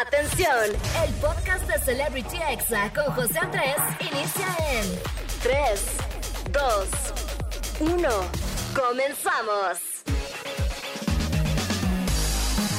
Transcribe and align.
Atención, 0.00 0.64
el 1.04 1.14
podcast 1.16 1.66
de 1.68 1.78
Celebrity 1.80 2.38
Exa 2.50 2.90
con 2.94 3.12
José 3.14 3.38
Andrés 3.38 3.76
inicia 4.00 4.46
en 4.70 4.98
3, 5.42 5.96
2, 6.52 6.88
1. 7.80 8.08
Comenzamos. 8.74 9.89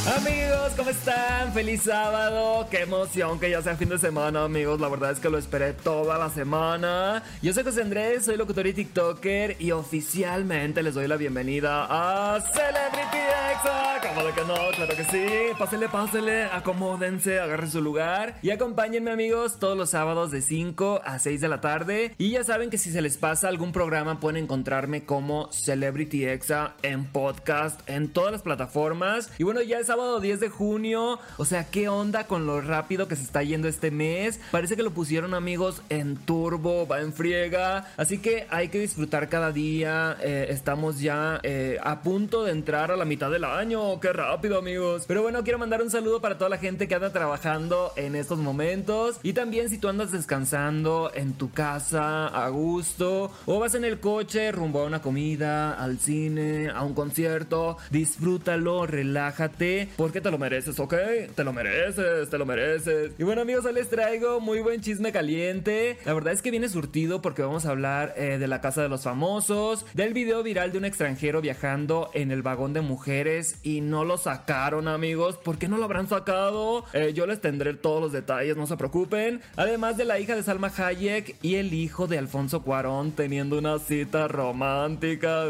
Amigos, 0.08 0.74
¿cómo 0.76 0.90
están? 0.90 1.54
Feliz 1.54 1.84
sábado. 1.84 2.68
Qué 2.72 2.82
emoción 2.82 3.40
que 3.40 3.52
ya 3.52 3.62
sea 3.62 3.76
fin 3.76 3.90
de 3.90 4.00
semana, 4.00 4.44
amigos. 4.46 4.82
La 4.82 4.90
verdad 4.90 5.12
es 5.12 5.20
que 5.20 5.30
lo 5.30 5.38
esperé 5.38 5.74
toda 5.74 6.18
la 6.18 6.32
semana. 6.32 7.22
Yo 7.44 7.54
soy 7.54 7.64
José 7.64 7.84
Andrés, 7.84 8.26
soy 8.26 8.36
locutor 8.36 8.66
y 8.66 8.74
TikToker 8.74 9.58
y 9.60 9.70
oficialmente 9.72 10.82
les 10.82 10.96
doy 10.96 11.08
la 11.08 11.18
bienvenida 11.18 11.86
a 11.88 12.42
Celebrity 12.42 13.20
Exa. 13.54 14.02
¿Cómo 14.02 14.34
que 14.34 14.42
no? 14.42 14.56
Claro 14.76 14.96
que 14.96 15.04
sí. 15.04 15.54
Pásele, 15.60 15.88
pásele, 15.88 16.46
acomódense, 16.46 17.40
agarren 17.40 17.70
su 17.70 17.80
lugar 17.80 18.40
y 18.42 18.50
acompáñenme, 18.50 19.12
amigos, 19.12 19.60
todos 19.60 19.78
los 19.78 19.92
sábados 19.92 20.32
de 20.32 20.42
5 20.42 21.02
a 21.06 21.20
6 21.20 21.42
de 21.42 21.48
la 21.48 21.62
tarde. 21.62 22.16
Y 22.18 22.32
ya 22.32 22.44
saben 22.44 22.72
que 22.72 22.80
si 22.80 22.92
se 22.92 23.04
les 23.04 23.18
pasa 23.18 23.50
algún 23.50 23.72
programa 23.72 24.20
pueden 24.20 24.44
encontrarme 24.44 25.06
como 25.06 25.52
Celebrity 25.52 26.26
Exa 26.26 26.74
en 26.82 27.06
podcast 27.06 27.88
en 27.88 28.12
todas 28.12 28.32
las 28.32 28.42
plataformas. 28.42 29.30
Y 29.38 29.44
bueno, 29.44 29.62
ya 29.62 29.78
es 29.78 29.91
sábado 29.92 30.22
10 30.22 30.40
de 30.40 30.48
junio. 30.48 31.20
O 31.36 31.44
sea, 31.44 31.66
¿qué 31.66 31.90
onda 31.90 32.26
con 32.26 32.46
lo 32.46 32.62
rápido 32.62 33.10
que 33.10 33.18
se 33.18 33.24
está 33.24 33.44
yendo 33.44 33.68
este 33.68 33.92
mes? 33.92 34.40
Parece 34.50 34.78
que 34.78 34.84
lo 34.84 34.92
pusieron 34.92 35.34
amigos 35.34 35.82
en 35.90 36.16
turbo, 36.16 36.88
va 36.88 37.02
en 37.02 37.12
friega. 37.12 37.92
Así 37.98 38.20
que 38.20 38.48
hay 38.50 38.70
que 38.70 38.80
disfrutar 38.80 39.28
cada 39.28 39.52
día. 39.52 40.16
Eh, 40.22 40.46
estamos 40.48 41.02
ya 41.02 41.42
eh, 41.44 41.78
a 41.84 42.04
punto 42.04 42.46
de 42.46 42.54
entrar 42.54 42.90
a 42.90 42.96
la 42.96 43.04
mitad 43.04 43.30
del 43.30 43.44
año. 43.44 44.00
Qué 44.00 44.14
rápido 44.14 44.60
amigos. 44.60 45.04
Pero 45.10 45.24
bueno, 45.24 45.44
quiero 45.44 45.60
mandar 45.60 45.82
un 45.82 45.92
saludo 45.92 46.22
para 46.22 46.38
toda 46.38 46.50
la 46.50 46.58
gente 46.58 46.88
que 46.88 46.96
anda 46.96 47.12
trabajando 47.12 47.92
en 47.98 48.16
estos 48.16 48.40
momentos. 48.40 49.20
Y 49.24 49.34
también 49.34 49.68
si 49.68 49.78
tú 49.78 49.90
andas 49.90 50.14
descansando 50.14 51.12
en 51.14 51.34
tu 51.34 51.52
casa 51.52 52.28
a 52.28 52.48
gusto. 52.48 53.30
O 53.46 53.60
vas 53.60 53.76
en 53.76 53.84
el 53.84 54.00
coche 54.00 54.54
rumbo 54.54 54.84
a 54.84 54.86
una 54.86 55.02
comida, 55.02 55.74
al 55.74 56.00
cine, 56.00 56.70
a 56.70 56.82
un 56.84 56.94
concierto. 56.94 57.76
Disfrútalo, 57.90 58.88
relájate 58.88 59.81
porque 59.98 60.22
te 60.22 60.32
lo 60.32 60.38
mereces, 60.38 60.80
¿ok? 60.80 60.94
Te 61.36 61.44
lo 61.44 61.54
mereces, 61.54 62.30
te 62.30 62.38
lo 62.38 62.46
mereces. 62.46 63.14
Y 63.18 63.24
bueno 63.24 63.42
amigos, 63.42 63.66
hoy 63.66 63.74
les 63.74 63.90
traigo 63.90 64.40
muy 64.40 64.60
buen 64.60 64.82
chisme 64.82 65.12
caliente. 65.12 65.98
La 66.06 66.14
verdad 66.14 66.34
es 66.34 66.42
que 66.42 66.52
viene 66.52 66.70
surtido 66.70 67.22
porque 67.22 67.42
vamos 67.42 67.66
a 67.66 67.72
hablar 67.72 68.14
eh, 68.18 68.38
de 68.38 68.48
la 68.48 68.62
casa 68.62 68.82
de 68.82 68.90
los 68.90 69.04
famosos, 69.04 69.86
del 69.94 70.14
video 70.14 70.44
viral 70.44 70.72
de 70.72 70.78
un 70.78 70.86
extranjero 70.86 71.42
viajando 71.42 72.10
en 72.14 72.32
el 72.32 72.42
vagón 72.42 72.74
de 72.74 72.82
mujeres 72.82 73.58
y 73.64 73.82
no 73.82 74.06
lo 74.06 74.18
sacaron 74.18 74.88
amigos. 74.88 75.38
¿Por 75.38 75.58
qué 75.58 75.68
no 75.68 75.78
lo 75.78 75.86
habrán 75.86 76.08
sacado? 76.08 76.86
Eh, 76.94 77.14
yo 77.14 77.26
les 77.26 77.42
tendré 77.42 77.74
todos 77.74 78.02
los 78.02 78.12
detalles, 78.12 78.58
no 78.58 78.68
se 78.68 78.78
preocupen. 78.78 79.42
Además 79.56 79.98
de 79.98 80.06
la 80.06 80.20
hija 80.20 80.36
de 80.36 80.44
Salma 80.44 80.72
Hayek 80.76 81.36
y 81.42 81.56
el 81.56 81.74
hijo 81.74 82.08
de 82.08 82.18
Alfonso 82.18 82.62
Cuarón 82.64 83.12
teniendo 83.12 83.58
una 83.58 83.80
cita 83.80 84.28
romántica. 84.28 85.46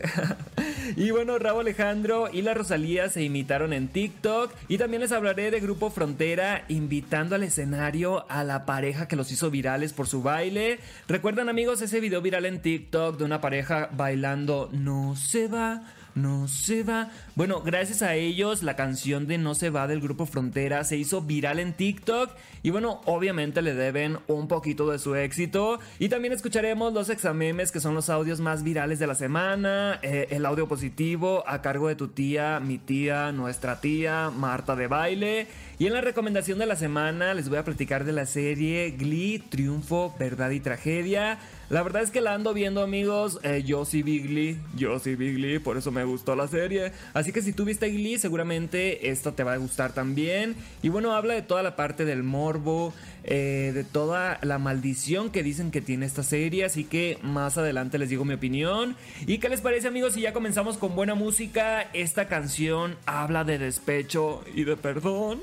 y 0.96 1.10
bueno, 1.10 1.38
Rabo 1.38 1.60
Alejandro 1.60 2.28
y 2.32 2.42
la 2.42 2.54
Rosalía 2.54 3.08
se 3.08 3.22
imitaron 3.22 3.72
en 3.72 3.88
TikTok. 3.88 4.52
Y 4.68 4.78
también 4.78 5.02
les 5.02 5.12
hablaré 5.12 5.50
de 5.50 5.60
Grupo 5.60 5.90
Frontera 5.90 6.64
invitando 6.68 7.34
al 7.34 7.42
escenario 7.42 8.24
a 8.30 8.44
la 8.44 8.66
pareja 8.66 9.08
que 9.08 9.16
los 9.16 9.30
hizo 9.32 9.50
virales 9.50 9.92
por 9.92 10.06
su 10.06 10.22
baile. 10.22 10.78
¿Recuerdan 11.08 11.48
amigos 11.48 11.82
ese 11.82 12.00
video 12.00 12.22
viral 12.22 12.46
en 12.46 12.60
TikTok 12.60 13.18
de 13.18 13.24
una 13.24 13.40
pareja 13.40 13.90
bailando 13.92 14.68
No 14.72 15.16
se 15.16 15.48
va? 15.48 15.82
No 16.14 16.48
se 16.48 16.82
va. 16.82 17.10
Bueno, 17.34 17.62
gracias 17.62 18.02
a 18.02 18.14
ellos 18.14 18.62
la 18.62 18.76
canción 18.76 19.26
de 19.26 19.38
No 19.38 19.54
se 19.54 19.70
va 19.70 19.86
del 19.86 20.00
grupo 20.00 20.26
Frontera 20.26 20.84
se 20.84 20.96
hizo 20.96 21.22
viral 21.22 21.58
en 21.58 21.72
TikTok 21.72 22.30
y 22.62 22.70
bueno, 22.70 23.00
obviamente 23.04 23.62
le 23.62 23.74
deben 23.74 24.18
un 24.26 24.48
poquito 24.48 24.90
de 24.90 24.98
su 24.98 25.14
éxito 25.14 25.78
y 25.98 26.08
también 26.08 26.32
escucharemos 26.32 26.92
los 26.92 27.08
examemes 27.08 27.72
que 27.72 27.80
son 27.80 27.94
los 27.94 28.10
audios 28.10 28.40
más 28.40 28.62
virales 28.62 28.98
de 28.98 29.06
la 29.06 29.14
semana, 29.14 29.98
eh, 30.02 30.28
el 30.30 30.46
audio 30.46 30.68
positivo 30.68 31.44
a 31.46 31.62
cargo 31.62 31.88
de 31.88 31.96
tu 31.96 32.08
tía, 32.08 32.60
mi 32.60 32.78
tía, 32.78 33.32
nuestra 33.32 33.80
tía, 33.80 34.30
Marta 34.30 34.76
de 34.76 34.86
baile 34.86 35.46
y 35.78 35.86
en 35.86 35.94
la 35.94 36.00
recomendación 36.00 36.58
de 36.58 36.66
la 36.66 36.76
semana 36.76 37.34
les 37.34 37.48
voy 37.48 37.58
a 37.58 37.64
platicar 37.64 38.04
de 38.04 38.12
la 38.12 38.26
serie 38.26 38.90
Glee, 38.90 39.38
Triunfo, 39.38 40.14
Verdad 40.18 40.50
y 40.50 40.60
Tragedia. 40.60 41.38
La 41.70 41.84
verdad 41.84 42.02
es 42.02 42.10
que 42.10 42.20
la 42.20 42.34
ando 42.34 42.52
viendo 42.52 42.82
amigos, 42.82 43.38
eh, 43.44 43.62
yo 43.64 43.84
sí 43.84 44.02
vi 44.02 44.18
Glee, 44.18 44.58
yo 44.74 44.98
sí 44.98 45.14
vi 45.14 45.34
Glee, 45.34 45.60
por 45.60 45.76
eso 45.76 45.92
me 45.92 46.02
gustó 46.02 46.34
la 46.34 46.48
serie. 46.48 46.90
Así 47.14 47.30
que 47.30 47.42
si 47.42 47.52
tú 47.52 47.64
viste 47.64 47.88
Glee, 47.90 48.18
seguramente 48.18 49.08
esta 49.10 49.30
te 49.30 49.44
va 49.44 49.52
a 49.52 49.56
gustar 49.56 49.92
también. 49.92 50.56
Y 50.82 50.88
bueno, 50.88 51.14
habla 51.14 51.34
de 51.34 51.42
toda 51.42 51.62
la 51.62 51.76
parte 51.76 52.04
del 52.04 52.24
morbo, 52.24 52.92
eh, 53.22 53.70
de 53.72 53.84
toda 53.84 54.40
la 54.42 54.58
maldición 54.58 55.30
que 55.30 55.44
dicen 55.44 55.70
que 55.70 55.80
tiene 55.80 56.06
esta 56.06 56.24
serie. 56.24 56.64
Así 56.64 56.82
que 56.82 57.18
más 57.22 57.56
adelante 57.56 57.98
les 57.98 58.08
digo 58.08 58.24
mi 58.24 58.34
opinión. 58.34 58.96
¿Y 59.28 59.38
qué 59.38 59.48
les 59.48 59.60
parece 59.60 59.86
amigos 59.86 60.14
si 60.14 60.22
ya 60.22 60.32
comenzamos 60.32 60.76
con 60.76 60.96
buena 60.96 61.14
música? 61.14 61.82
Esta 61.92 62.26
canción 62.26 62.96
habla 63.06 63.44
de 63.44 63.58
despecho 63.58 64.42
y 64.56 64.64
de 64.64 64.76
perdón. 64.76 65.38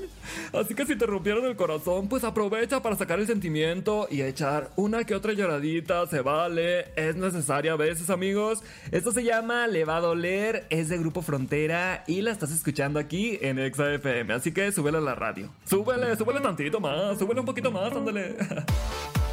Así 0.52 0.74
que 0.74 0.84
si 0.84 0.94
te 0.94 1.06
rompieron 1.06 1.46
el 1.46 1.56
corazón, 1.56 2.08
pues 2.08 2.22
aprovecha 2.22 2.82
para 2.82 2.96
sacar 2.96 3.18
el 3.18 3.26
sentimiento 3.26 4.08
y 4.10 4.20
echar 4.20 4.70
una 4.76 5.04
que 5.04 5.14
otra 5.14 5.32
lloradita. 5.32 6.06
Se 6.18 6.22
vale, 6.22 6.86
es 6.96 7.14
necesaria 7.14 7.74
a 7.74 7.76
veces 7.76 8.10
amigos. 8.10 8.64
Esto 8.90 9.12
se 9.12 9.22
llama 9.22 9.68
Le 9.68 9.84
va 9.84 9.98
a 9.98 10.00
doler, 10.00 10.66
es 10.68 10.88
de 10.88 10.98
Grupo 10.98 11.22
Frontera 11.22 12.02
y 12.08 12.22
la 12.22 12.32
estás 12.32 12.50
escuchando 12.50 12.98
aquí 12.98 13.38
en 13.40 13.60
Exa 13.60 13.94
FM. 13.94 14.34
Así 14.34 14.50
que 14.50 14.72
súbele 14.72 14.98
a 14.98 15.00
la 15.00 15.14
radio. 15.14 15.48
Súbele, 15.64 16.16
súbele 16.16 16.40
tantito 16.40 16.80
más, 16.80 17.20
súbele 17.20 17.38
un 17.38 17.46
poquito 17.46 17.70
más, 17.70 17.92
ándale. 17.92 18.34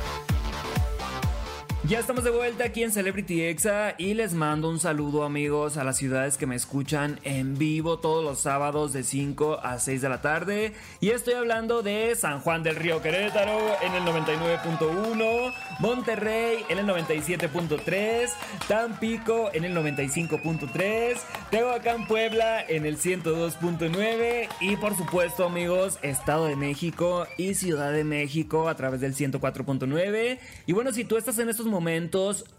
Ya 1.87 1.99
estamos 1.99 2.23
de 2.23 2.31
vuelta 2.31 2.63
aquí 2.63 2.81
en 2.81 2.91
Celebrity 2.91 3.43
Exa 3.43 3.93
y 3.99 4.15
les 4.15 4.33
mando 4.33 4.71
un 4.71 4.79
saludo 4.79 5.23
amigos 5.23 5.77
a 5.77 5.83
las 5.83 5.97
ciudades 5.97 6.35
que 6.35 6.47
me 6.47 6.55
escuchan 6.55 7.19
en 7.23 7.59
vivo 7.59 7.99
todos 7.99 8.23
los 8.23 8.39
sábados 8.39 8.91
de 8.91 9.03
5 9.03 9.59
a 9.61 9.77
6 9.77 10.01
de 10.01 10.09
la 10.09 10.19
tarde. 10.19 10.73
Y 10.99 11.09
estoy 11.09 11.35
hablando 11.35 11.83
de 11.83 12.15
San 12.15 12.39
Juan 12.39 12.63
del 12.63 12.77
Río 12.77 13.03
Querétaro 13.03 13.59
en 13.83 13.93
el 13.93 14.01
99.1, 14.01 15.53
Monterrey 15.79 16.65
en 16.69 16.79
el 16.79 16.87
97.3, 16.87 18.29
Tampico 18.67 19.51
en 19.53 19.65
el 19.65 19.77
95.3, 19.77 21.17
Tehuacán 21.51 22.07
Puebla 22.07 22.65
en 22.67 22.87
el 22.87 22.97
102.9 22.97 24.47
y 24.59 24.75
por 24.77 24.97
supuesto 24.97 25.45
amigos 25.45 25.99
Estado 26.01 26.47
de 26.47 26.55
México 26.55 27.27
y 27.37 27.53
Ciudad 27.53 27.91
de 27.91 28.03
México 28.03 28.69
a 28.69 28.75
través 28.75 29.01
del 29.01 29.13
104.9. 29.13 30.39
Y 30.65 30.73
bueno, 30.73 30.91
si 30.91 31.03
tú 31.03 31.17
estás 31.17 31.37
en 31.37 31.49
estos 31.49 31.67
momentos 31.67 31.74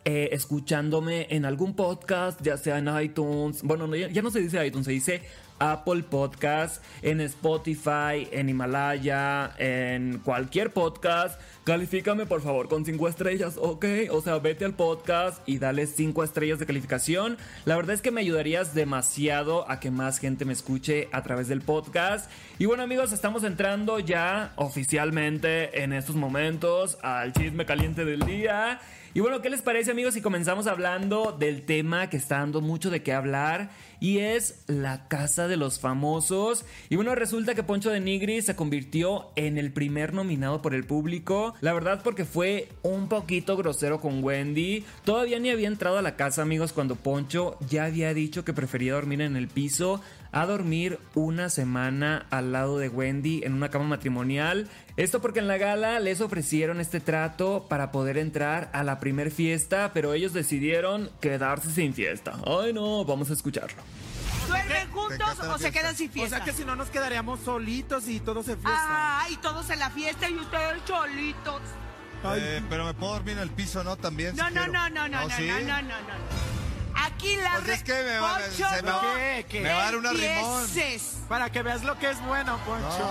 eh, 0.05 0.29
escuchándome 0.33 1.27
en 1.31 1.45
algún 1.45 1.75
podcast, 1.75 2.41
ya 2.43 2.57
sea 2.57 2.79
en 2.79 2.89
iTunes, 3.01 3.63
bueno, 3.63 3.95
ya, 3.95 4.09
ya 4.09 4.23
no 4.23 4.31
se 4.31 4.41
dice 4.41 4.65
iTunes, 4.67 4.87
se 4.87 4.93
dice 4.93 5.23
Apple 5.59 6.03
Podcast, 6.03 6.83
en 7.03 7.21
Spotify, 7.21 8.29
en 8.33 8.49
Himalaya, 8.49 9.55
en 9.59 10.19
cualquier 10.19 10.73
podcast. 10.73 11.41
Califícame 11.65 12.27
por 12.27 12.43
favor 12.43 12.69
con 12.69 12.85
5 12.85 13.09
estrellas, 13.09 13.57
¿ok? 13.61 13.85
O 14.11 14.21
sea, 14.21 14.39
vete 14.39 14.65
al 14.65 14.75
podcast 14.75 15.43
y 15.49 15.59
dale 15.59 15.87
5 15.87 16.23
estrellas 16.23 16.59
de 16.59 16.67
calificación. 16.67 17.37
La 17.65 17.77
verdad 17.77 17.95
es 17.95 18.03
que 18.03 18.13
me 18.13 18.21
ayudarías 18.21 18.75
demasiado 18.75 19.69
a 19.69 19.81
que 19.81 19.91
más 19.91 20.19
gente 20.19 20.45
me 20.45 20.53
escuche 20.53 21.09
a 21.13 21.23
través 21.23 21.49
del 21.49 21.63
podcast. 21.63 22.31
Y 22.59 22.67
bueno 22.67 22.85
amigos, 22.85 23.13
estamos 23.13 23.43
entrando 23.43 23.99
ya 23.99 24.53
oficialmente 24.57 25.83
en 25.83 25.93
estos 25.93 26.15
momentos 26.15 26.99
al 27.03 27.33
chisme 27.33 27.67
caliente 27.67 28.05
del 28.05 28.21
día. 28.21 28.81
Y 29.17 29.21
bueno, 29.21 29.41
¿qué 29.41 29.49
les 29.49 29.63
parece 29.63 29.93
amigos 29.93 30.13
si 30.13 30.21
comenzamos 30.21 30.67
hablando 30.67 31.33
del 31.33 31.63
tema 31.63 32.11
que 32.11 32.19
está 32.19 32.37
dando 32.41 32.61
mucho 32.61 32.91
de 32.91 33.03
qué 33.03 33.15
hablar? 33.15 33.71
Y 34.01 34.19
es 34.19 34.65
la 34.67 35.09
casa 35.09 35.49
de 35.49 35.57
los 35.57 35.81
famosos. 35.81 36.65
Y 36.89 36.97
bueno, 36.97 37.15
resulta 37.15 37.55
que 37.55 37.63
Poncho 37.63 37.91
de 37.91 38.01
Nigri 38.01 38.43
se 38.43 38.57
convirtió 38.57 39.31
en 39.37 39.59
el 39.59 39.73
primer 39.73 40.13
nominado 40.13 40.63
por 40.63 40.75
el 40.75 40.85
público. 40.85 41.55
La 41.61 41.73
verdad 41.73 42.01
porque 42.03 42.25
fue 42.25 42.69
un 42.83 43.09
poquito 43.09 43.57
grosero 43.57 44.01
con 44.01 44.23
Wendy. 44.23 44.85
Todavía 45.05 45.39
ni 45.39 45.51
había 45.51 45.69
entrado 45.69 45.99
a 45.99 46.03
la 46.03 46.17
casa 46.17 46.43
amigos 46.43 46.73
cuando 46.73 46.97
Poncho 46.97 47.59
ya 47.69 47.85
había 47.85 48.15
dicho 48.15 48.45
que 48.45 48.53
prefería 48.53 48.95
dormir 48.95 49.21
en 49.21 49.37
el 49.37 49.49
piso 49.49 50.01
a 50.33 50.47
dormir 50.47 50.99
una 51.15 51.49
semana 51.49 52.27
al 52.31 52.53
lado 52.53 52.79
de 52.79 52.89
Wendy 52.89 53.43
en 53.45 53.55
una 53.55 53.71
cama 53.71 53.85
matrimonial. 53.87 54.69
Esto 54.97 55.21
porque 55.21 55.41
en 55.41 55.49
la 55.49 55.59
gala 55.59 56.01
les 56.01 56.21
ofrecieron 56.21 56.81
este 56.81 57.01
trato 57.01 57.67
para 57.69 57.93
poder 57.93 58.19
entrar 58.19 58.71
a 58.73 58.83
la 58.85 59.01
primer 59.01 59.31
fiesta, 59.31 59.91
pero 59.93 60.13
ellos 60.15 60.33
decidieron 60.33 61.11
quedarse 61.21 61.71
sin 61.71 61.95
fiesta. 61.95 62.35
Ay 62.47 62.73
no, 62.73 63.05
vamos 63.05 63.31
a 63.31 63.33
escucharlo. 63.33 63.83
¿Duermen 64.49 64.91
juntos 64.91 65.39
o 65.41 65.59
se 65.59 65.73
quedan 65.73 65.97
sin 65.97 66.09
O 66.11 66.13
fiesta? 66.13 66.37
sea 66.37 66.45
que 66.45 66.53
si 66.53 66.65
no 66.65 66.77
nos 66.77 66.89
quedaríamos 66.89 67.41
solitos 67.41 68.09
y 68.09 68.21
todos 68.21 68.47
en 68.49 68.59
fiesta. 68.59 68.73
Ah, 68.75 69.27
y 69.31 69.37
todos 69.37 69.69
en 69.71 69.79
la 69.79 69.91
fiesta 69.91 70.31
y 70.31 70.35
ustedes 70.37 70.83
solitos. 70.87 71.61
Eh, 72.37 72.63
pero 72.69 72.85
me 72.85 72.95
puedo 72.95 73.13
dormir 73.15 73.35
en 73.35 73.41
el 73.41 73.51
piso, 73.51 73.85
¿no? 73.85 73.97
También. 73.97 74.33
si 74.33 74.39
No, 74.39 74.51
no, 74.51 74.67
no, 74.67 74.89
no, 74.91 75.09
no, 75.09 75.29
no, 75.29 75.31
¿sí? 75.37 75.47
no, 75.49 75.61
no, 75.61 75.83
no, 75.83 75.83
no. 75.83 76.66
Aquí 77.05 77.37
la 77.37 77.59
Pues 77.65 77.69
es 77.79 77.83
que 77.85 77.93
me 77.93 78.19
va- 78.19 78.39
Poncho, 78.39 78.69
se 78.75 78.83
me 78.83 78.89
no 78.89 78.97
va- 78.97 79.15
¿Qué? 79.17 79.47
¿Qué? 79.49 79.61
me 79.61 79.69
va 79.71 79.81
a 79.83 79.85
dar 79.85 79.97
una 79.97 80.11
empieces. 80.11 81.19
Para 81.29 81.51
que 81.51 81.63
veas 81.63 81.85
lo 81.85 81.99
que 81.99 82.11
es 82.11 82.21
bueno, 82.27 82.59
Poncho. 82.65 83.09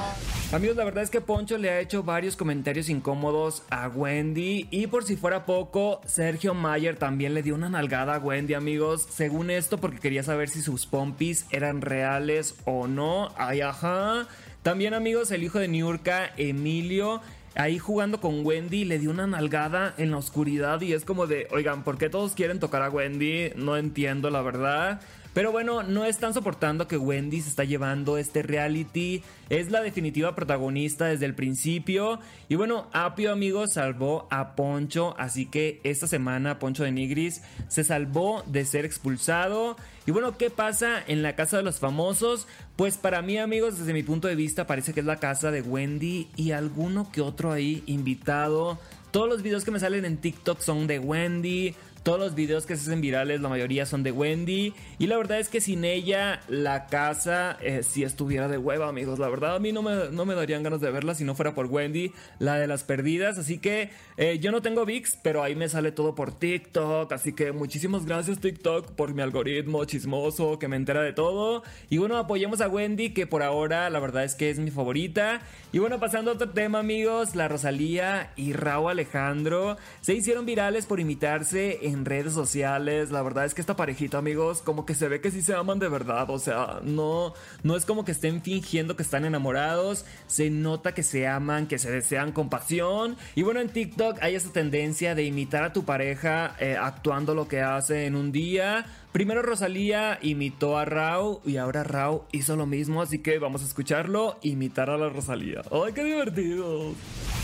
Amigos, 0.54 0.76
la 0.78 0.84
verdad 0.86 1.04
es 1.04 1.10
que 1.10 1.22
Poncho 1.22 1.58
le 1.58 1.70
ha 1.70 1.80
hecho 1.80 2.04
varios 2.04 2.36
comentarios 2.36 2.90
incómodos 2.90 3.64
a 3.70 3.88
Wendy. 3.88 4.68
Y 4.72 4.88
por 4.88 5.04
si 5.04 5.16
fuera 5.18 5.46
poco, 5.46 6.02
Sergio 6.06 6.54
Mayer 6.54 6.98
también 6.98 7.34
le 7.34 7.44
dio 7.44 7.56
una 7.56 7.70
nalgada 7.70 8.16
a 8.16 8.20
Wendy, 8.20 8.54
amigos. 8.54 9.08
Según 9.14 9.50
esto, 9.50 9.78
porque 9.80 10.00
quería 10.00 10.24
saber 10.24 10.50
si 10.50 10.62
sus 10.62 10.86
pompis 10.86 11.46
eran 11.52 11.82
reales 11.82 12.56
o 12.66 12.88
no. 12.88 13.34
Ay, 13.38 13.62
ajá. 13.62 14.28
También, 14.64 14.94
amigos, 14.96 15.30
el 15.32 15.44
hijo 15.44 15.60
de 15.60 15.68
Niurka, 15.68 16.32
Emilio. 16.38 17.22
Ahí 17.56 17.80
jugando 17.80 18.20
con 18.20 18.46
Wendy 18.46 18.84
le 18.84 19.00
dio 19.00 19.12
una 19.12 19.28
nalgada 19.28 19.94
en 19.98 20.12
la 20.12 20.18
oscuridad 20.18 20.82
y 20.82 20.92
es 20.92 21.06
como 21.06 21.26
de, 21.26 21.48
oigan, 21.52 21.84
¿por 21.84 21.98
qué 21.98 22.10
todos 22.10 22.34
quieren 22.34 22.60
tocar 22.60 22.82
a 22.82 22.90
Wendy? 22.90 23.52
No 23.56 23.78
entiendo 23.78 24.30
la 24.30 24.42
verdad. 24.42 25.00
Pero 25.36 25.52
bueno, 25.52 25.84
no 25.84 26.06
están 26.06 26.34
soportando 26.34 26.88
que 26.88 26.96
Wendy 26.96 27.42
se 27.42 27.50
está 27.50 27.66
llevando 27.66 28.18
este 28.18 28.42
reality. 28.42 29.22
Es 29.50 29.70
la 29.70 29.82
definitiva 29.82 30.34
protagonista 30.34 31.08
desde 31.08 31.26
el 31.26 31.36
principio. 31.36 32.22
Y 32.48 32.56
bueno, 32.56 32.88
Apio, 32.94 33.34
amigos, 33.34 33.74
salvó 33.74 34.30
a 34.32 34.56
Poncho. 34.56 35.14
Así 35.18 35.46
que 35.46 35.82
esta 35.84 36.08
semana 36.08 36.58
Poncho 36.58 36.86
de 36.86 36.94
Nigris 36.94 37.42
se 37.68 37.84
salvó 37.84 38.44
de 38.48 38.64
ser 38.64 38.86
expulsado. 38.86 39.76
Y 40.06 40.12
bueno, 40.12 40.38
¿qué 40.38 40.50
pasa 40.50 41.04
en 41.06 41.22
la 41.22 41.36
casa 41.36 41.58
de 41.58 41.64
los 41.64 41.80
famosos? 41.80 42.48
Pues 42.78 42.96
para 42.98 43.22
mí, 43.22 43.38
amigos, 43.38 43.78
desde 43.78 43.92
mi 43.92 44.04
punto 44.04 44.30
de 44.30 44.36
vista, 44.36 44.68
parece 44.68 44.94
que 44.94 45.02
es 45.02 45.06
la 45.06 45.18
casa 45.18 45.52
de 45.52 45.62
Wendy 45.62 46.30
y 46.38 46.52
alguno 46.52 47.12
que 47.12 47.20
otro 47.20 47.52
ahí 47.52 47.84
invitado. 47.88 48.80
Todos 49.12 49.28
los 49.28 49.42
videos 49.42 49.66
que 49.66 49.72
me 49.72 49.82
salen 49.82 50.06
en 50.06 50.16
TikTok 50.16 50.62
son 50.62 50.88
de 50.88 51.00
Wendy. 51.00 51.76
Todos 52.06 52.20
los 52.20 52.36
videos 52.36 52.68
que 52.68 52.76
se 52.76 52.84
hacen 52.84 53.02
virales, 53.02 53.42
la 53.42 53.50
mayoría 53.50 53.88
son 53.88 54.04
de 54.04 54.12
Wendy. 54.12 54.76
Y 55.00 55.08
la 55.08 55.18
verdad 55.18 55.40
es 55.40 55.50
que 55.50 55.60
sin 55.60 55.84
ella, 55.84 56.40
la 56.48 56.86
casa 56.86 57.58
eh, 57.62 57.82
si 57.82 58.04
estuviera 58.04 58.48
de 58.48 58.60
hueva, 58.60 58.88
amigos. 58.88 59.18
La 59.18 59.28
verdad, 59.28 59.56
a 59.56 59.60
mí 59.60 59.72
no 59.72 59.82
me, 59.82 60.12
no 60.12 60.24
me 60.24 60.36
darían 60.36 60.62
ganas 60.62 60.82
de 60.82 60.92
verla 60.92 61.16
si 61.16 61.24
no 61.24 61.34
fuera 61.34 61.56
por 61.56 61.66
Wendy, 61.66 62.12
la 62.38 62.60
de 62.60 62.68
las 62.68 62.84
perdidas. 62.84 63.40
Así 63.40 63.58
que 63.58 63.90
eh, 64.18 64.38
yo 64.38 64.52
no 64.52 64.62
tengo 64.62 64.86
VIX, 64.86 65.18
pero 65.24 65.42
ahí 65.42 65.56
me 65.56 65.68
sale 65.68 65.92
todo 65.92 66.14
por 66.14 66.32
TikTok. 66.32 67.12
Así 67.12 67.34
que 67.34 67.52
muchísimas 67.52 68.06
gracias, 68.06 68.40
TikTok, 68.40 68.92
por 68.92 69.16
mi 69.16 69.24
algoritmo 69.24 69.84
chismoso 69.86 70.60
que 70.60 70.68
me 70.68 70.76
entera 70.76 71.02
de 71.02 71.12
todo. 71.12 71.64
Y 71.90 71.98
bueno, 71.98 72.18
apoyemos 72.18 72.62
a 72.62 72.68
Wendy, 72.68 73.16
que 73.16 73.26
por 73.26 73.42
ahora 73.42 73.90
la 73.90 74.00
verdad 74.00 74.26
es 74.26 74.36
que 74.36 74.52
es 74.52 74.60
mi 74.60 74.70
favorita. 74.70 75.42
Y 75.72 75.80
bueno, 75.80 76.00
pasando 76.00 76.30
a 76.30 76.34
otro 76.36 76.52
tema, 76.52 76.78
amigos, 76.78 77.36
la 77.36 77.48
Rosalía 77.48 78.32
y 78.36 78.54
Raúl 78.54 78.92
Alejandro 78.92 79.78
se 80.02 80.14
hicieron 80.14 80.46
virales 80.46 80.86
por 80.86 81.00
imitarse 81.00 81.80
en 81.88 81.95
redes 82.04 82.34
sociales. 82.34 83.12
La 83.12 83.22
verdad 83.22 83.46
es 83.46 83.54
que 83.54 83.62
esta 83.62 83.78
parejita, 83.78 84.18
amigos, 84.18 84.62
como 84.62 84.86
que 84.86 84.96
se 84.96 85.08
ve 85.08 85.22
que 85.22 85.32
sí 85.32 85.42
se 85.42 85.54
aman 85.54 85.80
de 85.80 85.88
verdad. 85.88 86.30
O 86.30 86.40
sea, 86.40 86.80
no, 86.84 87.34
no 87.64 87.78
es 87.78 87.86
como 87.86 88.04
que 88.04 88.12
estén 88.12 88.42
fingiendo 88.42 88.98
que 88.98 89.04
están 89.04 89.24
enamorados. 89.24 90.04
Se 90.28 90.50
nota 90.50 90.94
que 90.94 91.04
se 91.04 91.28
aman, 91.28 91.68
que 91.68 91.78
se 91.78 91.92
desean 91.92 92.32
con 92.32 92.50
pasión. 92.50 93.16
Y 93.36 93.44
bueno, 93.44 93.62
en 93.62 93.70
TikTok 93.70 94.18
hay 94.22 94.36
esa 94.36 94.52
tendencia 94.52 95.16
de 95.16 95.24
imitar 95.24 95.64
a 95.64 95.74
tu 95.74 95.86
pareja 95.86 96.56
eh, 96.60 96.76
actuando 96.76 97.36
lo 97.36 97.48
que 97.48 97.62
hace 97.62 98.08
en 98.08 98.16
un 98.16 98.32
día. 98.32 98.86
Primero 99.16 99.42
Rosalía 99.42 100.20
imitó 100.22 100.78
a 100.78 100.84
Rao 100.84 101.42
y 101.46 101.56
ahora 101.56 101.86
Rao 101.86 102.28
hizo 102.34 102.58
lo 102.58 102.66
mismo, 102.66 103.02
así 103.02 103.20
que 103.20 103.40
vamos 103.40 103.62
a 103.62 103.66
escucharlo 103.66 104.38
imitar 104.42 104.90
a 104.90 104.98
la 104.98 105.08
Rosalía. 105.08 105.62
¡Ay, 105.72 105.94
qué 105.94 106.04
divertido! 106.04 106.92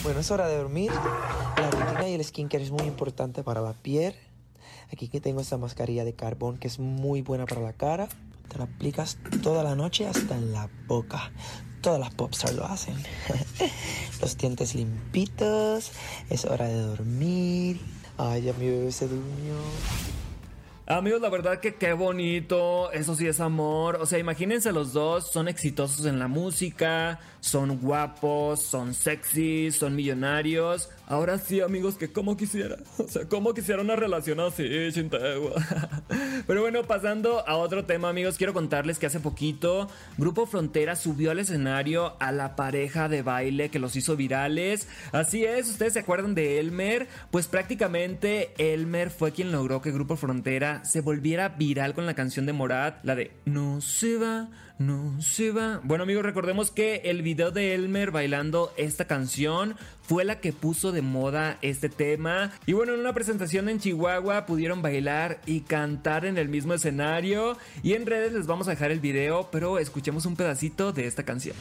Bueno, 0.03 0.19
es 0.19 0.29
hora 0.31 0.47
de 0.47 0.57
dormir. 0.57 0.91
La 0.91 1.71
rutina 1.71 2.09
y 2.09 2.15
el 2.15 2.23
skincare 2.25 2.63
es 2.63 2.71
muy 2.71 2.85
importante 2.87 3.41
para 3.41 3.61
la 3.61 3.71
piel. 3.71 4.15
Aquí 4.91 5.07
que 5.07 5.21
tengo 5.21 5.41
esta 5.41 5.57
mascarilla 5.57 6.03
de 6.03 6.13
carbón 6.13 6.57
que 6.57 6.67
es 6.67 6.79
muy 6.79 7.21
buena 7.21 7.45
para 7.45 7.61
la 7.61 7.73
cara. 7.73 8.09
Te 8.49 8.57
la 8.57 8.65
aplicas 8.65 9.17
toda 9.41 9.63
la 9.63 9.75
noche 9.75 10.05
hasta 10.05 10.35
en 10.35 10.51
la 10.51 10.69
boca. 10.87 11.31
Todas 11.81 11.99
las 11.99 12.13
popstars 12.13 12.55
lo 12.55 12.65
hacen. 12.65 12.95
Los 14.21 14.37
dientes 14.37 14.75
limpitos. 14.75 15.91
Es 16.29 16.45
hora 16.45 16.67
de 16.67 16.81
dormir. 16.81 17.79
Ay, 18.17 18.43
ya 18.43 18.53
mi 18.53 18.67
bebé 18.67 18.91
se 18.91 19.07
durmió. 19.07 19.55
Amigos, 20.87 21.21
la 21.21 21.29
verdad 21.29 21.61
que 21.61 21.75
qué 21.75 21.93
bonito, 21.93 22.91
eso 22.91 23.15
sí 23.15 23.25
es 23.25 23.39
amor. 23.39 23.95
O 24.01 24.05
sea, 24.05 24.19
imagínense 24.19 24.73
los 24.73 24.91
dos, 24.91 25.31
son 25.31 25.47
exitosos 25.47 26.05
en 26.05 26.19
la 26.19 26.27
música, 26.27 27.19
son 27.39 27.79
guapos, 27.79 28.61
son 28.61 28.93
sexy, 28.93 29.71
son 29.71 29.95
millonarios. 29.95 30.89
Ahora 31.11 31.37
sí, 31.37 31.59
amigos, 31.59 31.95
que 31.95 32.09
como 32.09 32.37
quisiera. 32.37 32.77
O 32.97 33.05
sea, 33.05 33.27
como 33.27 33.53
quisiera 33.53 33.81
una 33.81 33.97
relación 33.97 34.39
así, 34.39 34.63
chintegua. 34.93 35.55
Pero 36.47 36.61
bueno, 36.61 36.83
pasando 36.83 37.45
a 37.45 37.57
otro 37.57 37.83
tema, 37.83 38.07
amigos, 38.07 38.37
quiero 38.37 38.53
contarles 38.53 38.97
que 38.97 39.07
hace 39.07 39.19
poquito 39.19 39.89
Grupo 40.17 40.45
Frontera 40.45 40.95
subió 40.95 41.31
al 41.31 41.39
escenario 41.39 42.15
a 42.21 42.31
la 42.31 42.55
pareja 42.55 43.09
de 43.09 43.23
baile 43.23 43.67
que 43.67 43.79
los 43.79 43.97
hizo 43.97 44.15
virales. 44.15 44.87
Así 45.11 45.43
es, 45.43 45.69
ustedes 45.69 45.91
se 45.91 45.99
acuerdan 45.99 46.33
de 46.33 46.59
Elmer, 46.59 47.09
pues 47.29 47.47
prácticamente 47.47 48.53
Elmer 48.57 49.09
fue 49.09 49.33
quien 49.33 49.51
logró 49.51 49.81
que 49.81 49.91
Grupo 49.91 50.15
Frontera 50.15 50.85
se 50.85 51.01
volviera 51.01 51.49
viral 51.49 51.93
con 51.93 52.05
la 52.05 52.13
canción 52.13 52.45
de 52.45 52.53
Morat, 52.53 53.03
la 53.03 53.15
de 53.15 53.31
No 53.43 53.81
se 53.81 54.17
va, 54.17 54.49
no 54.85 55.21
se 55.21 55.51
va. 55.51 55.79
Bueno, 55.83 56.03
amigos, 56.03 56.23
recordemos 56.23 56.71
que 56.71 57.01
el 57.05 57.21
video 57.21 57.51
de 57.51 57.73
Elmer 57.75 58.11
bailando 58.11 58.73
esta 58.77 59.05
canción 59.05 59.75
fue 60.01 60.25
la 60.25 60.39
que 60.39 60.53
puso 60.53 60.91
de 60.91 61.01
moda 61.01 61.57
este 61.61 61.89
tema. 61.89 62.51
Y 62.65 62.73
bueno, 62.73 62.93
en 62.93 62.99
una 62.99 63.13
presentación 63.13 63.69
en 63.69 63.79
Chihuahua 63.79 64.45
pudieron 64.45 64.81
bailar 64.81 65.39
y 65.45 65.61
cantar 65.61 66.25
en 66.25 66.37
el 66.37 66.49
mismo 66.49 66.73
escenario. 66.73 67.57
Y 67.83 67.93
en 67.93 68.05
redes 68.05 68.33
les 68.33 68.47
vamos 68.47 68.67
a 68.67 68.71
dejar 68.71 68.91
el 68.91 68.99
video, 68.99 69.49
pero 69.51 69.77
escuchemos 69.79 70.25
un 70.25 70.35
pedacito 70.35 70.91
de 70.91 71.07
esta 71.07 71.23
canción. 71.23 71.55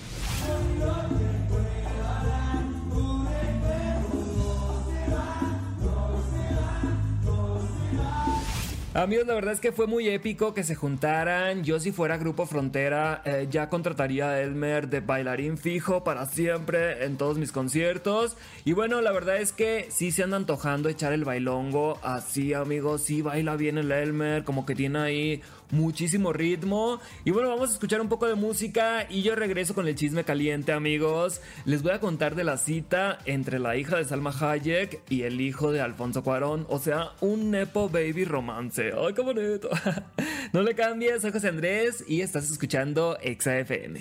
Amigos, 8.92 9.24
la 9.28 9.34
verdad 9.34 9.54
es 9.54 9.60
que 9.60 9.70
fue 9.70 9.86
muy 9.86 10.08
épico 10.08 10.52
que 10.52 10.64
se 10.64 10.74
juntaran. 10.74 11.62
Yo 11.62 11.78
si 11.78 11.92
fuera 11.92 12.18
Grupo 12.18 12.44
Frontera 12.44 13.22
eh, 13.24 13.46
ya 13.48 13.68
contrataría 13.68 14.30
a 14.30 14.40
Elmer 14.40 14.88
de 14.88 14.98
bailarín 14.98 15.58
fijo 15.58 16.02
para 16.02 16.26
siempre 16.26 17.04
en 17.04 17.16
todos 17.16 17.38
mis 17.38 17.52
conciertos. 17.52 18.36
Y 18.64 18.72
bueno, 18.72 19.00
la 19.00 19.12
verdad 19.12 19.36
es 19.36 19.52
que 19.52 19.86
sí 19.90 20.10
se 20.10 20.24
anda 20.24 20.38
antojando 20.38 20.88
echar 20.88 21.12
el 21.12 21.24
bailongo. 21.24 22.00
Así, 22.02 22.52
amigos, 22.52 23.02
sí 23.04 23.22
baila 23.22 23.54
bien 23.54 23.78
el 23.78 23.92
Elmer, 23.92 24.42
como 24.42 24.66
que 24.66 24.74
tiene 24.74 24.98
ahí 24.98 25.42
muchísimo 25.70 26.32
ritmo. 26.32 27.00
Y 27.24 27.30
bueno, 27.30 27.48
vamos 27.48 27.70
a 27.70 27.72
escuchar 27.72 28.00
un 28.00 28.08
poco 28.08 28.26
de 28.26 28.34
música 28.34 29.06
y 29.08 29.22
yo 29.22 29.34
regreso 29.34 29.74
con 29.74 29.86
el 29.86 29.94
chisme 29.94 30.24
caliente, 30.24 30.72
amigos. 30.72 31.40
Les 31.64 31.82
voy 31.82 31.92
a 31.92 32.00
contar 32.00 32.34
de 32.34 32.44
la 32.44 32.56
cita 32.56 33.18
entre 33.24 33.58
la 33.58 33.76
hija 33.76 33.96
de 33.96 34.04
Salma 34.04 34.34
Hayek 34.38 35.02
y 35.08 35.22
el 35.22 35.40
hijo 35.40 35.72
de 35.72 35.80
Alfonso 35.80 36.22
Cuarón. 36.22 36.66
O 36.68 36.78
sea, 36.78 37.12
un 37.20 37.50
Nepo 37.50 37.88
Baby 37.88 38.24
romance. 38.24 38.92
¡Ay, 38.96 39.14
qué 39.14 39.22
bonito! 39.22 39.68
no 40.52 40.62
le 40.62 40.74
cambies, 40.74 41.22
soy 41.22 41.32
José 41.32 41.48
Andrés 41.48 42.04
y 42.06 42.20
estás 42.20 42.50
escuchando 42.50 43.16
ExaFM. 43.20 44.00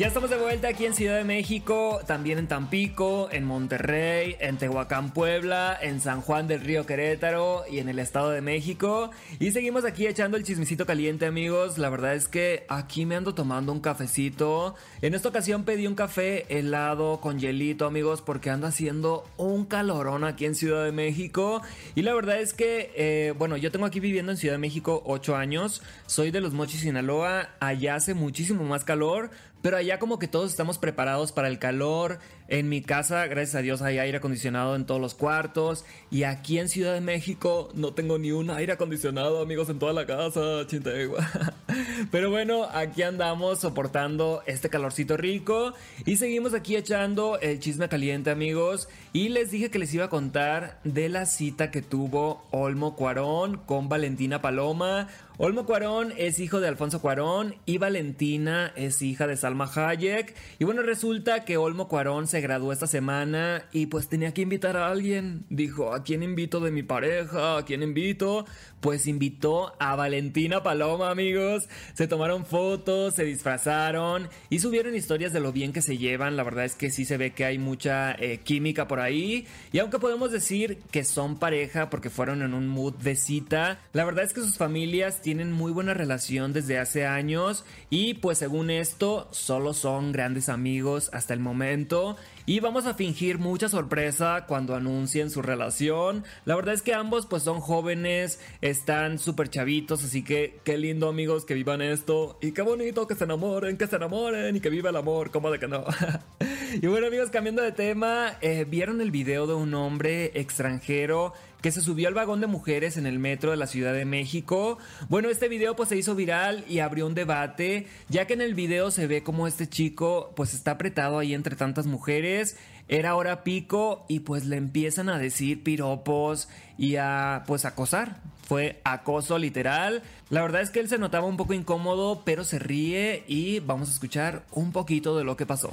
Ya 0.00 0.06
estamos 0.06 0.30
de 0.30 0.38
vuelta 0.38 0.68
aquí 0.68 0.86
en 0.86 0.94
Ciudad 0.94 1.18
de 1.18 1.24
México, 1.24 2.00
también 2.06 2.38
en 2.38 2.48
Tampico, 2.48 3.28
en 3.30 3.44
Monterrey, 3.44 4.34
en 4.40 4.56
Tehuacán, 4.56 5.12
Puebla, 5.12 5.78
en 5.78 6.00
San 6.00 6.22
Juan 6.22 6.48
del 6.48 6.62
Río 6.62 6.86
Querétaro 6.86 7.64
y 7.70 7.80
en 7.80 7.90
el 7.90 7.98
Estado 7.98 8.30
de 8.30 8.40
México. 8.40 9.10
Y 9.38 9.50
seguimos 9.50 9.84
aquí 9.84 10.06
echando 10.06 10.38
el 10.38 10.42
chismecito 10.44 10.86
caliente, 10.86 11.26
amigos. 11.26 11.76
La 11.76 11.90
verdad 11.90 12.14
es 12.14 12.28
que 12.28 12.64
aquí 12.70 13.04
me 13.04 13.14
ando 13.14 13.34
tomando 13.34 13.72
un 13.72 13.80
cafecito. 13.80 14.74
En 15.02 15.12
esta 15.12 15.28
ocasión 15.28 15.64
pedí 15.64 15.86
un 15.86 15.96
café 15.96 16.46
helado 16.48 17.20
con 17.20 17.38
hielito, 17.38 17.84
amigos, 17.84 18.22
porque 18.22 18.48
anda 18.48 18.68
haciendo 18.68 19.26
un 19.36 19.66
calorón 19.66 20.24
aquí 20.24 20.46
en 20.46 20.54
Ciudad 20.54 20.82
de 20.82 20.92
México. 20.92 21.60
Y 21.94 22.00
la 22.00 22.14
verdad 22.14 22.40
es 22.40 22.54
que, 22.54 22.90
eh, 22.96 23.34
bueno, 23.36 23.58
yo 23.58 23.70
tengo 23.70 23.84
aquí 23.84 24.00
viviendo 24.00 24.32
en 24.32 24.38
Ciudad 24.38 24.54
de 24.54 24.60
México 24.60 25.02
8 25.04 25.36
años. 25.36 25.82
Soy 26.06 26.30
de 26.30 26.40
los 26.40 26.54
Mochis, 26.54 26.80
Sinaloa. 26.80 27.50
Allá 27.60 27.96
hace 27.96 28.14
muchísimo 28.14 28.64
más 28.64 28.84
calor. 28.84 29.28
Pero 29.62 29.76
allá 29.76 29.98
como 29.98 30.18
que 30.18 30.28
todos 30.28 30.50
estamos 30.50 30.78
preparados 30.78 31.32
para 31.32 31.48
el 31.48 31.58
calor. 31.58 32.18
En 32.50 32.68
mi 32.68 32.82
casa, 32.82 33.28
gracias 33.28 33.54
a 33.54 33.62
Dios, 33.62 33.80
hay 33.80 33.98
aire 33.98 34.18
acondicionado 34.18 34.74
en 34.74 34.84
todos 34.84 35.00
los 35.00 35.14
cuartos. 35.14 35.84
Y 36.10 36.24
aquí 36.24 36.58
en 36.58 36.68
Ciudad 36.68 36.94
de 36.94 37.00
México 37.00 37.68
no 37.74 37.94
tengo 37.94 38.18
ni 38.18 38.32
un 38.32 38.50
aire 38.50 38.72
acondicionado, 38.72 39.40
amigos, 39.40 39.68
en 39.68 39.78
toda 39.78 39.92
la 39.92 40.04
casa. 40.04 40.66
Chintegua. 40.66 41.30
Pero 42.10 42.28
bueno, 42.28 42.64
aquí 42.64 43.02
andamos 43.02 43.60
soportando 43.60 44.42
este 44.46 44.68
calorcito 44.68 45.16
rico. 45.16 45.74
Y 46.04 46.16
seguimos 46.16 46.52
aquí 46.52 46.74
echando 46.74 47.38
el 47.38 47.60
chisme 47.60 47.88
caliente, 47.88 48.30
amigos. 48.30 48.88
Y 49.12 49.28
les 49.28 49.52
dije 49.52 49.70
que 49.70 49.78
les 49.78 49.94
iba 49.94 50.06
a 50.06 50.10
contar 50.10 50.80
de 50.82 51.08
la 51.08 51.26
cita 51.26 51.70
que 51.70 51.82
tuvo 51.82 52.42
Olmo 52.50 52.96
Cuarón 52.96 53.58
con 53.58 53.88
Valentina 53.88 54.42
Paloma. 54.42 55.06
Olmo 55.38 55.64
Cuarón 55.64 56.12
es 56.18 56.38
hijo 56.38 56.60
de 56.60 56.68
Alfonso 56.68 57.00
Cuarón 57.00 57.54
y 57.64 57.78
Valentina 57.78 58.72
es 58.76 59.00
hija 59.00 59.26
de 59.26 59.38
Salma 59.38 59.70
Hayek. 59.74 60.34
Y 60.58 60.64
bueno, 60.64 60.82
resulta 60.82 61.46
que 61.46 61.56
Olmo 61.56 61.88
Cuarón 61.88 62.26
se 62.26 62.39
graduó 62.40 62.72
esta 62.72 62.86
semana 62.86 63.64
y 63.72 63.86
pues 63.86 64.08
tenía 64.08 64.32
que 64.34 64.42
invitar 64.42 64.76
a 64.76 64.88
alguien. 64.88 65.44
Dijo, 65.48 65.94
¿a 65.94 66.02
quién 66.02 66.22
invito 66.22 66.60
de 66.60 66.70
mi 66.70 66.82
pareja? 66.82 67.58
¿A 67.58 67.64
quién 67.64 67.82
invito? 67.82 68.46
Pues 68.80 69.06
invitó 69.06 69.74
a 69.78 69.96
Valentina 69.96 70.62
Paloma, 70.62 71.10
amigos. 71.10 71.68
Se 71.94 72.08
tomaron 72.08 72.46
fotos, 72.46 73.14
se 73.14 73.24
disfrazaron 73.24 74.28
y 74.48 74.60
subieron 74.60 74.94
historias 74.94 75.32
de 75.32 75.40
lo 75.40 75.52
bien 75.52 75.72
que 75.72 75.82
se 75.82 75.98
llevan. 75.98 76.36
La 76.36 76.42
verdad 76.42 76.64
es 76.64 76.74
que 76.74 76.90
sí 76.90 77.04
se 77.04 77.16
ve 77.16 77.32
que 77.32 77.44
hay 77.44 77.58
mucha 77.58 78.12
eh, 78.12 78.40
química 78.42 78.88
por 78.88 79.00
ahí. 79.00 79.46
Y 79.72 79.78
aunque 79.78 79.98
podemos 79.98 80.32
decir 80.32 80.78
que 80.90 81.04
son 81.04 81.38
pareja 81.38 81.90
porque 81.90 82.10
fueron 82.10 82.42
en 82.42 82.54
un 82.54 82.68
mood 82.68 82.94
de 82.94 83.16
cita, 83.16 83.80
la 83.92 84.04
verdad 84.04 84.24
es 84.24 84.32
que 84.32 84.40
sus 84.40 84.56
familias 84.56 85.20
tienen 85.20 85.52
muy 85.52 85.72
buena 85.72 85.94
relación 85.94 86.52
desde 86.52 86.78
hace 86.78 87.06
años. 87.06 87.64
Y 87.90 88.14
pues 88.14 88.38
según 88.38 88.70
esto, 88.70 89.28
solo 89.32 89.74
son 89.74 90.12
grandes 90.12 90.48
amigos 90.48 91.10
hasta 91.12 91.34
el 91.34 91.40
momento. 91.40 92.16
Y 92.46 92.60
vamos 92.60 92.86
a 92.86 92.94
fingir 92.94 93.38
mucha 93.38 93.68
sorpresa 93.68 94.44
cuando 94.48 94.74
anuncien 94.74 95.30
su 95.30 95.40
relación. 95.42 96.24
La 96.44 96.56
verdad 96.56 96.74
es 96.74 96.82
que 96.82 96.94
ambos 96.94 97.26
pues 97.26 97.42
son 97.42 97.60
jóvenes, 97.60 98.40
están 98.60 99.18
súper 99.18 99.50
chavitos, 99.50 100.02
así 100.02 100.24
que 100.24 100.58
qué 100.64 100.76
lindo 100.76 101.08
amigos 101.08 101.44
que 101.44 101.54
vivan 101.54 101.82
esto. 101.82 102.38
Y 102.40 102.52
qué 102.52 102.62
bonito 102.62 103.06
que 103.06 103.14
se 103.14 103.24
enamoren, 103.24 103.76
que 103.76 103.86
se 103.86 103.96
enamoren 103.96 104.56
y 104.56 104.60
que 104.60 104.70
viva 104.70 104.90
el 104.90 104.96
amor, 104.96 105.30
como 105.30 105.50
de 105.50 105.58
que 105.58 105.68
no. 105.68 105.84
y 106.82 106.86
bueno 106.86 107.06
amigos, 107.06 107.30
cambiando 107.30 107.62
de 107.62 107.72
tema, 107.72 108.36
eh, 108.40 108.66
¿vieron 108.68 109.00
el 109.00 109.10
video 109.10 109.46
de 109.46 109.54
un 109.54 109.72
hombre 109.74 110.32
extranjero 110.34 111.34
que 111.60 111.72
se 111.72 111.80
subió 111.80 112.08
al 112.08 112.14
vagón 112.14 112.40
de 112.40 112.46
mujeres 112.46 112.96
en 112.96 113.06
el 113.06 113.18
metro 113.18 113.50
de 113.50 113.56
la 113.56 113.66
Ciudad 113.66 113.92
de 113.92 114.04
México. 114.04 114.78
Bueno, 115.08 115.28
este 115.28 115.48
video 115.48 115.76
pues 115.76 115.88
se 115.88 115.96
hizo 115.96 116.14
viral 116.14 116.64
y 116.68 116.78
abrió 116.78 117.06
un 117.06 117.14
debate, 117.14 117.86
ya 118.08 118.26
que 118.26 118.34
en 118.34 118.40
el 118.40 118.54
video 118.54 118.90
se 118.90 119.06
ve 119.06 119.22
como 119.22 119.46
este 119.46 119.68
chico 119.68 120.32
pues 120.36 120.54
está 120.54 120.72
apretado 120.72 121.18
ahí 121.18 121.34
entre 121.34 121.56
tantas 121.56 121.86
mujeres. 121.86 122.56
Era 122.88 123.14
hora 123.14 123.44
pico 123.44 124.04
y 124.08 124.20
pues 124.20 124.46
le 124.46 124.56
empiezan 124.56 125.08
a 125.08 125.18
decir 125.18 125.62
piropos 125.62 126.48
y 126.76 126.96
a 126.96 127.44
pues 127.46 127.64
acosar. 127.64 128.20
Fue 128.42 128.80
acoso 128.82 129.38
literal. 129.38 130.02
La 130.28 130.42
verdad 130.42 130.60
es 130.60 130.70
que 130.70 130.80
él 130.80 130.88
se 130.88 130.98
notaba 130.98 131.26
un 131.26 131.36
poco 131.36 131.54
incómodo, 131.54 132.22
pero 132.24 132.42
se 132.42 132.58
ríe 132.58 133.22
y 133.28 133.60
vamos 133.60 133.88
a 133.90 133.92
escuchar 133.92 134.42
un 134.50 134.72
poquito 134.72 135.16
de 135.16 135.22
lo 135.22 135.36
que 135.36 135.46
pasó. 135.46 135.72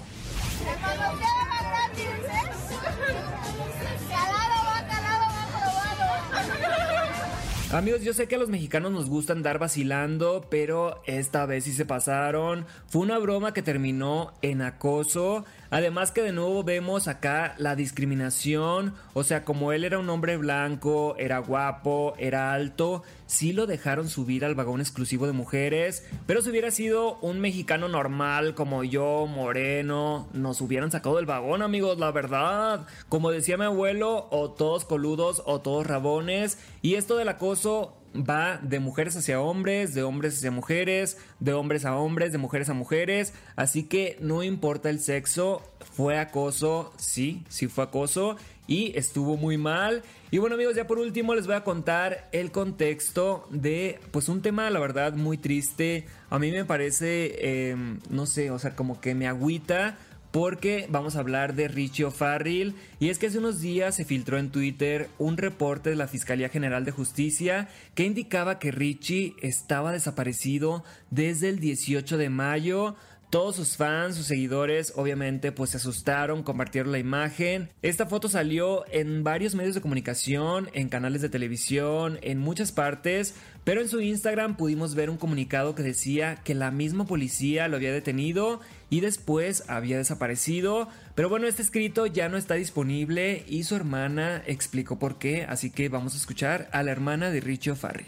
Amigos, 7.74 8.02
yo 8.02 8.14
sé 8.14 8.30
que 8.30 8.36
a 8.36 8.38
los 8.38 8.48
mexicanos 8.48 8.94
nos 8.94 9.10
gusta 9.10 9.34
andar 9.34 9.60
vacilando, 9.60 10.46
pero 10.50 11.02
esta 11.06 11.46
vez 11.46 11.66
sí 11.66 11.74
se 11.74 11.86
pasaron. 11.86 12.66
Fue 12.88 13.02
una 13.02 13.18
broma 13.18 13.54
que 13.54 13.62
terminó 13.62 14.32
en 14.42 14.62
acoso. 14.62 15.44
Además 15.70 16.12
que 16.12 16.22
de 16.22 16.32
nuevo 16.32 16.64
vemos 16.64 17.08
acá 17.08 17.56
la 17.58 17.76
discriminación, 17.76 18.94
o 19.14 19.24
sea, 19.24 19.44
como 19.44 19.72
él 19.72 19.84
era 19.84 20.00
un 20.00 20.10
hombre 20.10 20.38
blanco, 20.38 21.16
era 21.18 21.40
guapo, 21.40 22.14
era 22.18 22.54
alto, 22.54 23.04
sí 23.26 23.54
lo 23.54 23.68
dejaron 23.68 24.10
subir 24.10 24.46
al 24.46 24.56
vagón 24.56 24.80
exclusivo 24.80 25.28
de 25.28 25.34
mujeres, 25.34 26.06
pero 26.26 26.42
si 26.42 26.50
hubiera 26.50 26.72
sido 26.72 27.18
un 27.20 27.40
mexicano 27.40 27.90
normal 27.90 28.56
como 28.56 28.84
yo, 28.84 29.28
moreno, 29.28 30.28
nos 30.34 30.62
hubieran 30.62 30.92
sacado 30.92 31.18
del 31.18 31.26
vagón, 31.26 31.62
amigos, 31.62 31.98
la 32.00 32.12
verdad. 32.12 32.88
Como 33.10 33.32
decía 33.32 33.58
mi 33.58 33.66
abuelo, 33.66 34.28
o 34.32 34.52
todos 34.52 34.86
coludos 34.86 35.44
o 35.46 35.62
todos 35.62 35.86
rabones, 35.86 36.60
y 36.82 36.96
esto 36.96 37.18
del 37.18 37.30
acoso 37.30 37.94
va 38.18 38.60
de 38.62 38.80
mujeres 38.80 39.16
hacia 39.16 39.42
hombres, 39.42 39.94
de 39.94 40.04
hombres 40.04 40.38
hacia 40.38 40.52
mujeres, 40.52 41.18
de 41.40 41.54
hombres 41.54 41.86
a 41.86 41.96
hombres, 41.96 42.32
de 42.32 42.38
mujeres 42.38 42.70
a 42.70 42.74
mujeres. 42.74 43.34
Así 43.56 43.84
que 43.84 44.18
no 44.20 44.44
importa 44.44 44.90
el 44.90 45.00
sexo, 45.00 45.62
fue 45.96 46.18
acoso, 46.18 46.94
sí, 46.98 47.44
sí 47.50 47.68
fue 47.68 47.86
acoso 47.86 48.38
y 48.68 48.98
estuvo 48.98 49.38
muy 49.38 49.58
mal. 49.58 50.04
Y 50.30 50.40
bueno 50.40 50.56
amigos, 50.56 50.76
ya 50.76 50.88
por 50.88 51.00
último 51.00 51.34
les 51.34 51.48
voy 51.48 51.56
a 51.56 51.64
contar 51.64 52.28
el 52.34 52.52
contexto 52.52 53.48
de 53.50 54.00
pues 54.12 54.28
un 54.30 54.42
tema 54.42 54.70
la 54.70 54.80
verdad 54.80 55.14
muy 55.14 55.38
triste. 55.38 56.06
A 56.30 56.38
mí 56.38 56.52
me 56.52 56.66
parece, 56.66 57.70
em, 57.70 58.00
no 58.10 58.26
sé, 58.26 58.52
o 58.52 58.60
sea, 58.60 58.76
como 58.76 59.00
que 59.00 59.16
me 59.16 59.28
agüita 59.28 59.98
porque 60.38 60.86
vamos 60.92 61.16
a 61.16 61.22
hablar 61.22 61.56
de 61.56 61.68
Richie 61.68 62.06
O'Farrill. 62.06 62.76
Y 63.00 63.10
es 63.10 63.18
que 63.18 63.26
hace 63.26 63.40
unos 63.40 63.60
días 63.60 63.96
se 63.96 64.06
filtró 64.06 64.38
en 64.38 64.52
Twitter 64.52 65.10
un 65.18 65.36
reporte 65.36 65.90
de 65.90 65.96
la 65.96 66.08
Fiscalía 66.08 66.48
General 66.48 66.86
de 66.86 66.92
Justicia 66.92 67.70
que 67.96 68.06
indicaba 68.06 68.60
que 68.60 68.70
Richie 68.70 69.34
estaba 69.42 69.92
desaparecido 69.92 70.84
desde 71.10 71.50
el 71.50 71.60
18 71.60 72.20
de 72.20 72.30
mayo 72.30 72.96
todos 73.30 73.58
sus 73.58 73.76
fans, 73.76 74.16
sus 74.16 74.26
seguidores, 74.26 74.94
obviamente, 74.96 75.52
pues 75.52 75.72
se 75.72 75.78
asustaron, 75.78 76.44
compartieron 76.44 76.92
la 76.92 77.00
imagen. 77.00 77.70
Esta 77.82 78.06
foto 78.06 78.30
salió 78.30 78.86
en 78.90 79.24
varios 79.24 79.54
medios 79.54 79.76
de 79.76 79.82
comunicación, 79.82 80.70
en 80.74 80.88
canales 80.88 81.22
de 81.22 81.30
televisión, 81.30 82.20
en 82.22 82.40
muchas 82.40 82.72
partes, 82.72 83.36
pero 83.66 83.82
en 83.82 83.90
su 83.90 84.00
Instagram 84.00 84.56
pudimos 84.56 84.96
ver 84.96 85.10
un 85.10 85.18
comunicado 85.18 85.76
que 85.76 85.84
decía 85.84 86.38
que 86.44 86.56
la 86.56 86.72
misma 86.72 87.06
policía 87.06 87.68
lo 87.68 87.76
había 87.76 87.92
detenido 87.92 88.62
y 88.90 89.02
después 89.02 89.70
había 89.70 89.98
desaparecido. 89.98 90.88
Pero 91.14 91.28
bueno, 91.28 91.48
este 91.48 91.64
escrito 91.64 92.06
ya 92.06 92.30
no 92.30 92.38
está 92.38 92.54
disponible 92.54 93.44
y 93.46 93.64
su 93.66 93.76
hermana 93.76 94.42
explicó 94.48 95.00
por 95.00 95.18
qué, 95.18 95.44
así 95.44 95.70
que 95.70 95.90
vamos 95.90 96.14
a 96.14 96.18
escuchar 96.18 96.70
a 96.72 96.82
la 96.82 96.92
hermana 96.92 97.30
de 97.30 97.42
Richie 97.42 97.72
O'Farrill. 97.72 98.08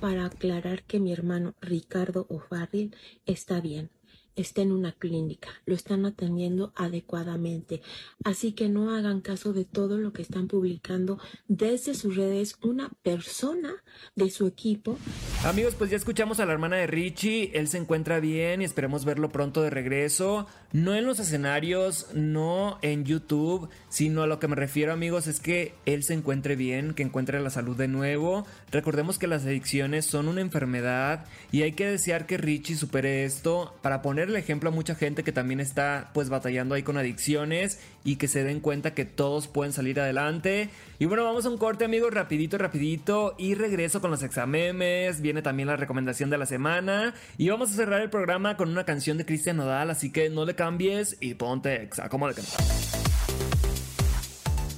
Para 0.00 0.26
aclarar 0.26 0.82
que 0.82 1.00
mi 1.00 1.12
hermano 1.12 1.54
Ricardo 1.60 2.26
O'Farrill 2.28 2.94
está 3.26 3.60
bien 3.60 3.90
está 4.36 4.62
en 4.62 4.72
una 4.72 4.92
clínica, 4.92 5.48
lo 5.66 5.74
están 5.74 6.06
atendiendo 6.06 6.72
adecuadamente. 6.76 7.82
Así 8.24 8.52
que 8.52 8.68
no 8.68 8.94
hagan 8.94 9.20
caso 9.20 9.52
de 9.52 9.64
todo 9.64 9.98
lo 9.98 10.12
que 10.12 10.22
están 10.22 10.48
publicando 10.48 11.18
desde 11.48 11.94
sus 11.94 12.16
redes 12.16 12.56
una 12.62 12.90
persona 13.02 13.74
de 14.14 14.30
su 14.30 14.46
equipo. 14.46 14.98
Amigos, 15.44 15.74
pues 15.76 15.90
ya 15.90 15.96
escuchamos 15.96 16.40
a 16.40 16.46
la 16.46 16.52
hermana 16.52 16.76
de 16.76 16.86
Richie, 16.86 17.50
él 17.54 17.68
se 17.68 17.78
encuentra 17.78 18.20
bien 18.20 18.62
y 18.62 18.64
esperemos 18.64 19.04
verlo 19.04 19.30
pronto 19.30 19.62
de 19.62 19.70
regreso. 19.70 20.46
No 20.72 20.94
en 20.94 21.04
los 21.06 21.20
escenarios, 21.20 22.08
no 22.14 22.78
en 22.82 23.04
YouTube, 23.04 23.68
sino 23.88 24.22
a 24.22 24.26
lo 24.26 24.38
que 24.38 24.48
me 24.48 24.56
refiero 24.56 24.92
amigos 24.92 25.26
es 25.26 25.40
que 25.40 25.74
él 25.86 26.02
se 26.02 26.14
encuentre 26.14 26.56
bien, 26.56 26.94
que 26.94 27.02
encuentre 27.02 27.40
la 27.40 27.50
salud 27.50 27.76
de 27.76 27.88
nuevo. 27.88 28.46
Recordemos 28.70 29.18
que 29.18 29.26
las 29.26 29.44
adicciones 29.44 30.06
son 30.06 30.28
una 30.28 30.40
enfermedad 30.40 31.26
y 31.52 31.62
hay 31.62 31.72
que 31.72 31.86
desear 31.86 32.26
que 32.26 32.38
Richie 32.38 32.76
supere 32.76 33.24
esto 33.24 33.74
para 33.82 34.02
poner 34.02 34.23
el 34.28 34.36
ejemplo 34.36 34.70
a 34.70 34.72
mucha 34.72 34.94
gente 34.94 35.22
que 35.22 35.32
también 35.32 35.60
está 35.60 36.10
pues 36.14 36.28
batallando 36.28 36.74
ahí 36.74 36.82
con 36.82 36.96
adicciones 36.96 37.80
y 38.04 38.16
que 38.16 38.28
se 38.28 38.44
den 38.44 38.60
cuenta 38.60 38.94
que 38.94 39.04
todos 39.04 39.48
pueden 39.48 39.72
salir 39.72 40.00
adelante. 40.00 40.70
Y 40.98 41.06
bueno, 41.06 41.24
vamos 41.24 41.46
a 41.46 41.50
un 41.50 41.58
corte 41.58 41.84
amigos, 41.84 42.12
rapidito, 42.12 42.58
rapidito 42.58 43.34
y 43.38 43.54
regreso 43.54 44.00
con 44.00 44.10
los 44.10 44.22
examemes, 44.22 45.20
viene 45.20 45.42
también 45.42 45.68
la 45.68 45.76
recomendación 45.76 46.30
de 46.30 46.38
la 46.38 46.46
semana 46.46 47.14
y 47.38 47.48
vamos 47.48 47.70
a 47.70 47.74
cerrar 47.74 48.00
el 48.00 48.10
programa 48.10 48.56
con 48.56 48.70
una 48.70 48.84
canción 48.84 49.18
de 49.18 49.24
Cristian 49.24 49.56
Nodal, 49.56 49.90
así 49.90 50.10
que 50.10 50.30
no 50.30 50.44
le 50.44 50.54
cambies 50.54 51.16
y 51.20 51.34
ponte 51.34 51.82
exa, 51.82 52.08
como 52.08 52.28
de 52.28 52.34
cantar. 52.34 52.93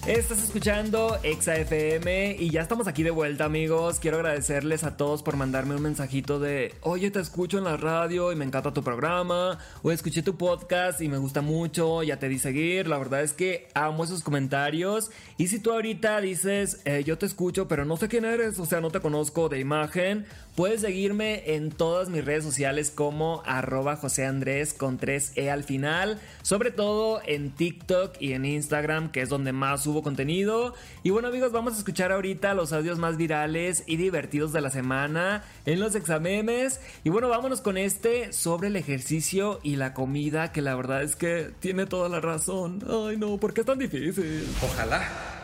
Estás 0.07 0.41
escuchando 0.41 1.19
Exa 1.25 1.57
FM 1.57 2.37
y 2.39 2.51
ya 2.51 2.61
estamos 2.61 2.87
aquí 2.87 3.03
de 3.03 3.11
vuelta, 3.11 3.45
amigos. 3.45 3.99
Quiero 3.99 4.19
agradecerles 4.19 4.85
a 4.85 4.97
todos 4.97 5.25
por 5.25 5.37
mandarme 5.37 5.75
un 5.75 5.83
mensajito 5.83 6.39
de, 6.39 6.73
oye, 6.83 7.11
te 7.11 7.19
escucho 7.19 7.59
en 7.59 7.65
la 7.65 7.77
radio 7.77 8.31
y 8.31 8.37
me 8.37 8.45
encanta 8.45 8.73
tu 8.73 8.85
programa, 8.85 9.59
o 9.83 9.91
escuché 9.91 10.23
tu 10.23 10.37
podcast 10.37 11.01
y 11.01 11.09
me 11.09 11.19
gusta 11.19 11.41
mucho, 11.41 12.05
ya 12.05 12.21
te 12.21 12.29
di 12.29 12.39
seguir. 12.39 12.87
La 12.87 12.99
verdad 12.99 13.23
es 13.23 13.33
que 13.33 13.67
amo 13.75 14.05
esos 14.05 14.23
comentarios. 14.23 15.11
Y 15.39 15.49
si 15.49 15.59
tú 15.59 15.73
ahorita 15.73 16.21
dices, 16.21 16.83
eh, 16.85 17.03
yo 17.05 17.19
te 17.19 17.27
escucho, 17.27 17.67
pero 17.67 17.85
no 17.85 17.97
sé 17.97 18.07
quién 18.07 18.25
eres, 18.25 18.61
o 18.61 18.65
sea, 18.65 18.81
no 18.81 18.93
te 18.93 19.01
conozco 19.01 19.49
de 19.49 19.59
imagen, 19.59 20.25
puedes 20.55 20.83
seguirme 20.83 21.55
en 21.55 21.73
todas 21.73 22.11
mis 22.11 22.25
redes 22.25 22.45
sociales 22.45 22.93
como 22.93 23.43
arroba 23.45 23.97
José 23.97 24.25
Andrés 24.25 24.73
con 24.73 25.01
3E 25.01 25.51
al 25.51 25.65
final, 25.65 26.21
sobre 26.43 26.71
todo 26.71 27.21
en 27.27 27.51
TikTok 27.51 28.15
y 28.21 28.35
en 28.35 28.45
Instagram, 28.45 29.11
que 29.11 29.23
es 29.23 29.29
donde 29.29 29.53
más 29.53 29.83
subo 29.83 29.96
contenido. 30.03 30.75
Y 31.03 31.11
bueno 31.11 31.29
amigos, 31.29 31.53
vamos 31.53 31.75
a 31.75 31.79
escuchar 31.79 32.13
ahorita 32.13 32.55
los 32.55 32.73
audios 32.73 32.99
más 32.99 33.17
virales 33.17 33.85
y 33.87 33.97
divertidos 33.97 34.53
de 34.53 34.61
la 34.61 34.71
semana 34.71 35.45
en 35.65 35.81
los 35.81 35.95
examemes. 35.95 36.81
Y 37.05 37.11
bueno, 37.11 37.29
vámonos 37.29 37.61
con 37.61 37.79
este 37.79 38.33
sobre 38.33 38.69
el 38.69 38.77
ejercicio 38.77 39.61
y 39.63 39.77
la 39.77 39.95
comida, 39.95 40.53
que 40.53 40.63
la 40.63 40.75
verdad 40.75 41.03
es 41.03 41.17
que 41.17 41.51
tiene 41.61 41.87
toda 41.87 42.09
la 42.09 42.21
razón. 42.21 42.85
Ay 42.89 43.17
no, 43.17 43.37
¿por 43.39 43.55
qué 43.55 43.61
es 43.61 43.67
tan 43.67 43.79
difícil? 43.79 44.47
Ojalá. 44.63 45.36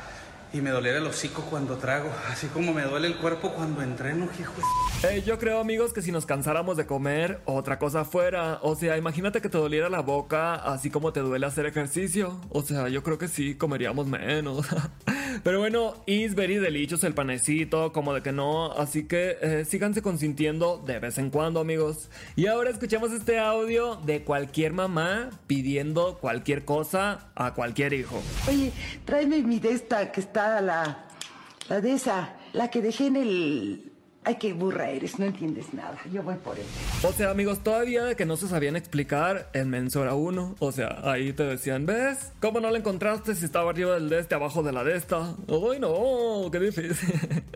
Y 0.54 0.61
me 0.61 0.71
doliera 0.71 0.99
el 0.99 1.06
hocico 1.06 1.42
cuando 1.42 1.78
trago, 1.78 2.11
así 2.30 2.47
como 2.49 2.75
me 2.75 2.82
duele 2.82 3.06
el 3.06 3.16
cuerpo 3.16 3.52
cuando 3.52 3.80
entreno, 3.82 4.28
hijo. 4.38 4.52
Eh, 5.02 5.23
yo 5.26 5.38
creo, 5.38 5.59
amigos, 5.61 5.92
que 5.92 6.02
si 6.02 6.12
nos 6.12 6.26
cansáramos 6.26 6.76
de 6.76 6.87
comer, 6.87 7.40
otra 7.47 7.78
cosa 7.78 8.04
fuera. 8.04 8.59
O 8.62 8.76
sea, 8.76 8.97
imagínate 8.99 9.40
que 9.40 9.49
te 9.49 9.56
doliera 9.56 9.88
la 9.88 10.00
boca, 10.00 10.54
así 10.54 10.90
como 10.90 11.12
te 11.12 11.21
duele 11.21 11.47
hacer 11.47 11.66
ejercicio. 11.66 12.38
O 12.50 12.62
sea, 12.62 12.88
yo 12.88 13.02
creo 13.02 13.16
que 13.18 13.28
sí, 13.28 13.54
comeríamos 13.54 14.06
menos. 14.06 14.66
Pero 15.42 15.58
bueno, 15.58 15.94
is 16.06 16.34
very 16.34 16.56
delicious 16.56 17.04
el 17.04 17.14
panecito, 17.14 17.92
como 17.92 18.14
de 18.14 18.22
que 18.22 18.32
no. 18.32 18.72
Así 18.72 19.04
que 19.06 19.36
eh, 19.40 19.64
síganse 19.64 20.02
consintiendo 20.02 20.82
de 20.84 20.98
vez 20.98 21.18
en 21.18 21.30
cuando, 21.30 21.60
amigos. 21.60 22.10
Y 22.36 22.46
ahora 22.46 22.70
escuchemos 22.70 23.12
este 23.12 23.38
audio 23.38 23.96
de 23.96 24.22
cualquier 24.22 24.72
mamá 24.72 25.30
pidiendo 25.46 26.18
cualquier 26.18 26.64
cosa 26.64 27.30
a 27.34 27.54
cualquier 27.54 27.92
hijo. 27.92 28.22
Oye, 28.48 28.72
tráeme 29.04 29.42
mi 29.42 29.58
de 29.58 29.72
esta 29.72 30.12
que 30.12 30.20
está 30.20 30.60
la. 30.60 31.08
La 31.68 31.80
de 31.80 31.92
esa, 31.92 32.36
la 32.52 32.68
que 32.68 32.82
dejé 32.82 33.06
en 33.06 33.16
el. 33.16 33.91
Ay, 34.24 34.36
qué 34.36 34.52
burra 34.52 34.88
eres, 34.88 35.18
no 35.18 35.24
entiendes 35.24 35.74
nada. 35.74 35.98
Yo 36.12 36.22
voy 36.22 36.36
por 36.36 36.56
él. 36.56 36.64
O 37.02 37.12
sea, 37.12 37.30
amigos, 37.30 37.64
todavía 37.64 38.04
de 38.04 38.14
que 38.14 38.24
no 38.24 38.36
se 38.36 38.46
sabían 38.46 38.76
explicar 38.76 39.50
en 39.52 39.68
Mensora 39.68 40.14
1. 40.14 40.54
O 40.60 40.70
sea, 40.70 41.00
ahí 41.02 41.32
te 41.32 41.42
decían, 41.42 41.86
¿ves? 41.86 42.30
¿Cómo 42.40 42.60
no 42.60 42.70
la 42.70 42.78
encontraste 42.78 43.34
si 43.34 43.44
estaba 43.44 43.70
arriba 43.70 43.94
del 43.94 44.08
de 44.08 44.20
este, 44.20 44.36
abajo 44.36 44.62
de 44.62 44.70
la 44.70 44.84
de 44.84 44.96
esta? 44.96 45.34
¡Ay, 45.48 45.80
no! 45.80 46.48
¡Qué 46.52 46.60
difícil! 46.60 46.94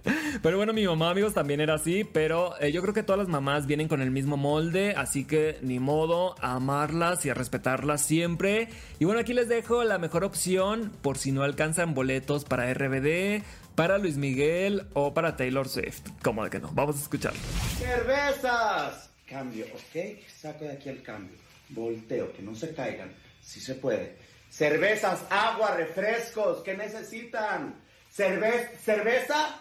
pero 0.43 0.57
bueno, 0.57 0.73
mi 0.73 0.85
mamá, 0.85 1.11
amigos, 1.11 1.35
también 1.35 1.61
era 1.61 1.75
así. 1.75 2.03
Pero 2.03 2.61
eh, 2.61 2.73
yo 2.73 2.83
creo 2.83 2.93
que 2.93 3.05
todas 3.05 3.21
las 3.21 3.29
mamás 3.29 3.69
vienen 3.69 3.87
con 3.87 4.03
el 4.03 4.11
mismo 4.11 4.37
molde. 4.37 4.95
Así 4.97 5.25
que 5.25 5.59
ni 5.63 5.79
modo, 5.79 6.35
a 6.41 6.55
amarlas 6.55 7.25
y 7.27 7.31
a 7.31 7.35
respetarlas 7.35 8.03
siempre. 8.03 8.71
Y 8.99 9.05
bueno, 9.05 9.21
aquí 9.21 9.35
les 9.35 9.49
dejo 9.49 9.85
la 9.85 9.99
mejor 9.99 10.25
opción 10.25 10.91
por 11.01 11.17
si 11.17 11.31
no 11.31 11.45
alcanzan 11.45 11.95
boletos 11.95 12.45
para 12.45 12.75
RBD 12.75 13.45
para 13.77 13.99
Luis 13.99 14.17
Miguel 14.17 14.89
o 14.95 15.15
para 15.15 15.37
Taylor 15.37 15.69
Swift. 15.69 16.09
¿Cómo 16.23 16.43
de 16.43 16.51
que 16.51 16.59
no? 16.59 16.71
Vamos 16.73 16.97
a 16.97 17.03
escucharlo. 17.03 17.39
¡Cervezas! 17.79 19.11
Cambio, 19.29 19.67
¿ok? 19.67 20.19
Saco 20.29 20.65
de 20.65 20.73
aquí 20.73 20.89
el 20.89 21.03
cambio. 21.03 21.37
Volteo, 21.69 22.33
que 22.33 22.43
no 22.43 22.55
se 22.55 22.75
caigan. 22.75 23.13
Si 23.43 23.61
se 23.61 23.75
puede. 23.75 24.17
Cervezas, 24.51 25.21
agua, 25.31 25.77
refrescos, 25.77 26.63
¿qué 26.63 26.77
necesitan? 26.77 27.75
Cerve 28.11 28.71
cerveza, 28.83 29.61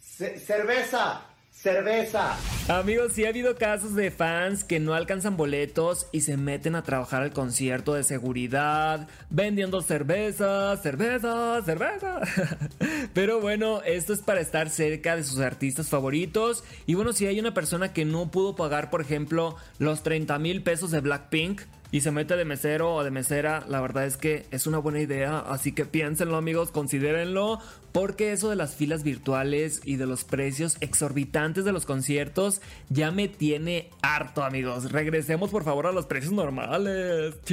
Ce 0.00 0.38
cerveza, 0.38 1.22
cerveza. 1.60 2.36
Amigos, 2.68 3.12
sí 3.12 3.26
ha 3.26 3.28
habido 3.28 3.56
casos 3.56 3.94
de 3.94 4.10
fans 4.10 4.64
que 4.64 4.80
no 4.80 4.94
alcanzan 4.94 5.36
boletos 5.36 6.06
y 6.10 6.22
se 6.22 6.38
meten 6.38 6.74
a 6.74 6.82
trabajar 6.82 7.22
al 7.22 7.32
concierto 7.32 7.92
de 7.92 8.02
seguridad, 8.02 9.08
vendiendo 9.28 9.82
cerveza, 9.82 10.74
cerveza, 10.78 11.60
cerveza. 11.62 12.20
Pero 13.12 13.40
bueno, 13.40 13.82
esto 13.82 14.14
es 14.14 14.20
para 14.20 14.40
estar 14.40 14.70
cerca 14.70 15.16
de 15.16 15.24
sus 15.24 15.40
artistas 15.40 15.90
favoritos. 15.90 16.64
Y 16.86 16.94
bueno, 16.94 17.12
si 17.12 17.26
hay 17.26 17.38
una 17.38 17.52
persona 17.52 17.92
que 17.92 18.06
no 18.06 18.30
pudo 18.30 18.56
pagar, 18.56 18.88
por 18.88 19.02
ejemplo, 19.02 19.56
los 19.78 20.02
30 20.02 20.38
mil 20.38 20.62
pesos 20.62 20.90
de 20.90 21.00
Blackpink, 21.00 21.60
y 21.92 22.02
se 22.02 22.10
mete 22.10 22.36
de 22.36 22.44
mesero 22.44 22.94
o 22.94 23.04
de 23.04 23.10
mesera, 23.10 23.64
la 23.68 23.80
verdad 23.80 24.06
es 24.06 24.16
que 24.16 24.46
es 24.50 24.66
una 24.66 24.78
buena 24.78 25.00
idea, 25.00 25.38
así 25.40 25.72
que 25.72 25.84
piénsenlo 25.84 26.36
amigos, 26.36 26.70
considérenlo, 26.70 27.58
porque 27.92 28.32
eso 28.32 28.48
de 28.48 28.56
las 28.56 28.74
filas 28.74 29.02
virtuales 29.02 29.80
y 29.84 29.96
de 29.96 30.06
los 30.06 30.24
precios 30.24 30.76
exorbitantes 30.80 31.64
de 31.64 31.72
los 31.72 31.86
conciertos 31.86 32.60
ya 32.88 33.10
me 33.10 33.28
tiene 33.28 33.90
harto 34.02 34.44
amigos. 34.44 34.92
Regresemos 34.92 35.50
por 35.50 35.64
favor 35.64 35.86
a 35.86 35.92
los 35.92 36.06
precios 36.06 36.32
normales. 36.32 37.34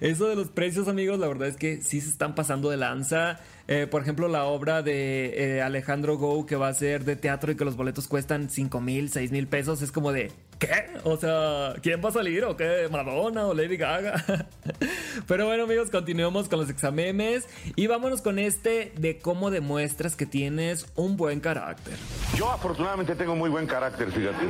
Eso 0.00 0.26
de 0.26 0.34
los 0.34 0.48
precios 0.48 0.88
amigos, 0.88 1.20
la 1.20 1.28
verdad 1.28 1.46
es 1.46 1.56
que 1.56 1.80
sí 1.80 2.00
se 2.00 2.08
están 2.08 2.34
pasando 2.34 2.70
de 2.70 2.76
lanza. 2.76 3.38
Eh, 3.68 3.86
por 3.88 4.02
ejemplo, 4.02 4.26
la 4.26 4.44
obra 4.46 4.82
de 4.82 5.56
eh, 5.56 5.62
Alejandro 5.62 6.18
Go 6.18 6.44
que 6.44 6.56
va 6.56 6.66
a 6.66 6.74
ser 6.74 7.04
de 7.04 7.14
teatro 7.14 7.52
y 7.52 7.54
que 7.54 7.64
los 7.64 7.76
boletos 7.76 8.08
cuestan 8.08 8.50
5 8.50 8.80
mil, 8.80 9.10
6 9.10 9.30
mil 9.30 9.46
pesos, 9.46 9.80
es 9.80 9.92
como 9.92 10.10
de, 10.10 10.32
¿qué? 10.66 10.86
O 11.04 11.16
sea, 11.16 11.74
¿quién 11.82 12.00
va 12.04 12.10
a 12.10 12.12
salir? 12.12 12.44
¿O 12.44 12.56
qué? 12.56 12.88
¿Madonna 12.90 13.46
o 13.46 13.54
Lady 13.54 13.76
Gaga? 13.76 14.24
Pero 15.26 15.46
bueno 15.46 15.64
amigos, 15.64 15.90
continuemos 15.90 16.48
con 16.48 16.60
los 16.60 16.70
examemes 16.70 17.48
y 17.74 17.86
vámonos 17.88 18.22
con 18.22 18.38
este 18.38 18.92
de 18.96 19.18
cómo 19.18 19.50
demuestras 19.50 20.14
que 20.14 20.26
tienes 20.26 20.86
un 20.94 21.16
buen 21.16 21.40
carácter. 21.40 21.94
Yo 22.36 22.50
afortunadamente 22.50 23.14
tengo 23.16 23.34
muy 23.34 23.50
buen 23.50 23.66
carácter, 23.66 24.10
fíjate. 24.12 24.46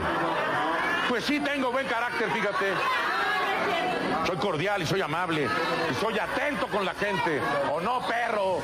Pues 1.09 1.25
sí, 1.25 1.41
tengo 1.41 1.73
buen 1.73 1.87
carácter, 1.87 2.31
fíjate. 2.31 2.67
Soy 4.27 4.37
cordial 4.37 4.83
y 4.83 4.87
soy 4.87 5.01
amable 5.01 5.49
y 5.91 5.95
soy 5.95 6.19
atento 6.19 6.69
con 6.69 6.85
la 6.85 6.95
gente. 6.95 7.41
¿O 7.73 7.81
no, 7.81 8.07
perro? 8.07 8.59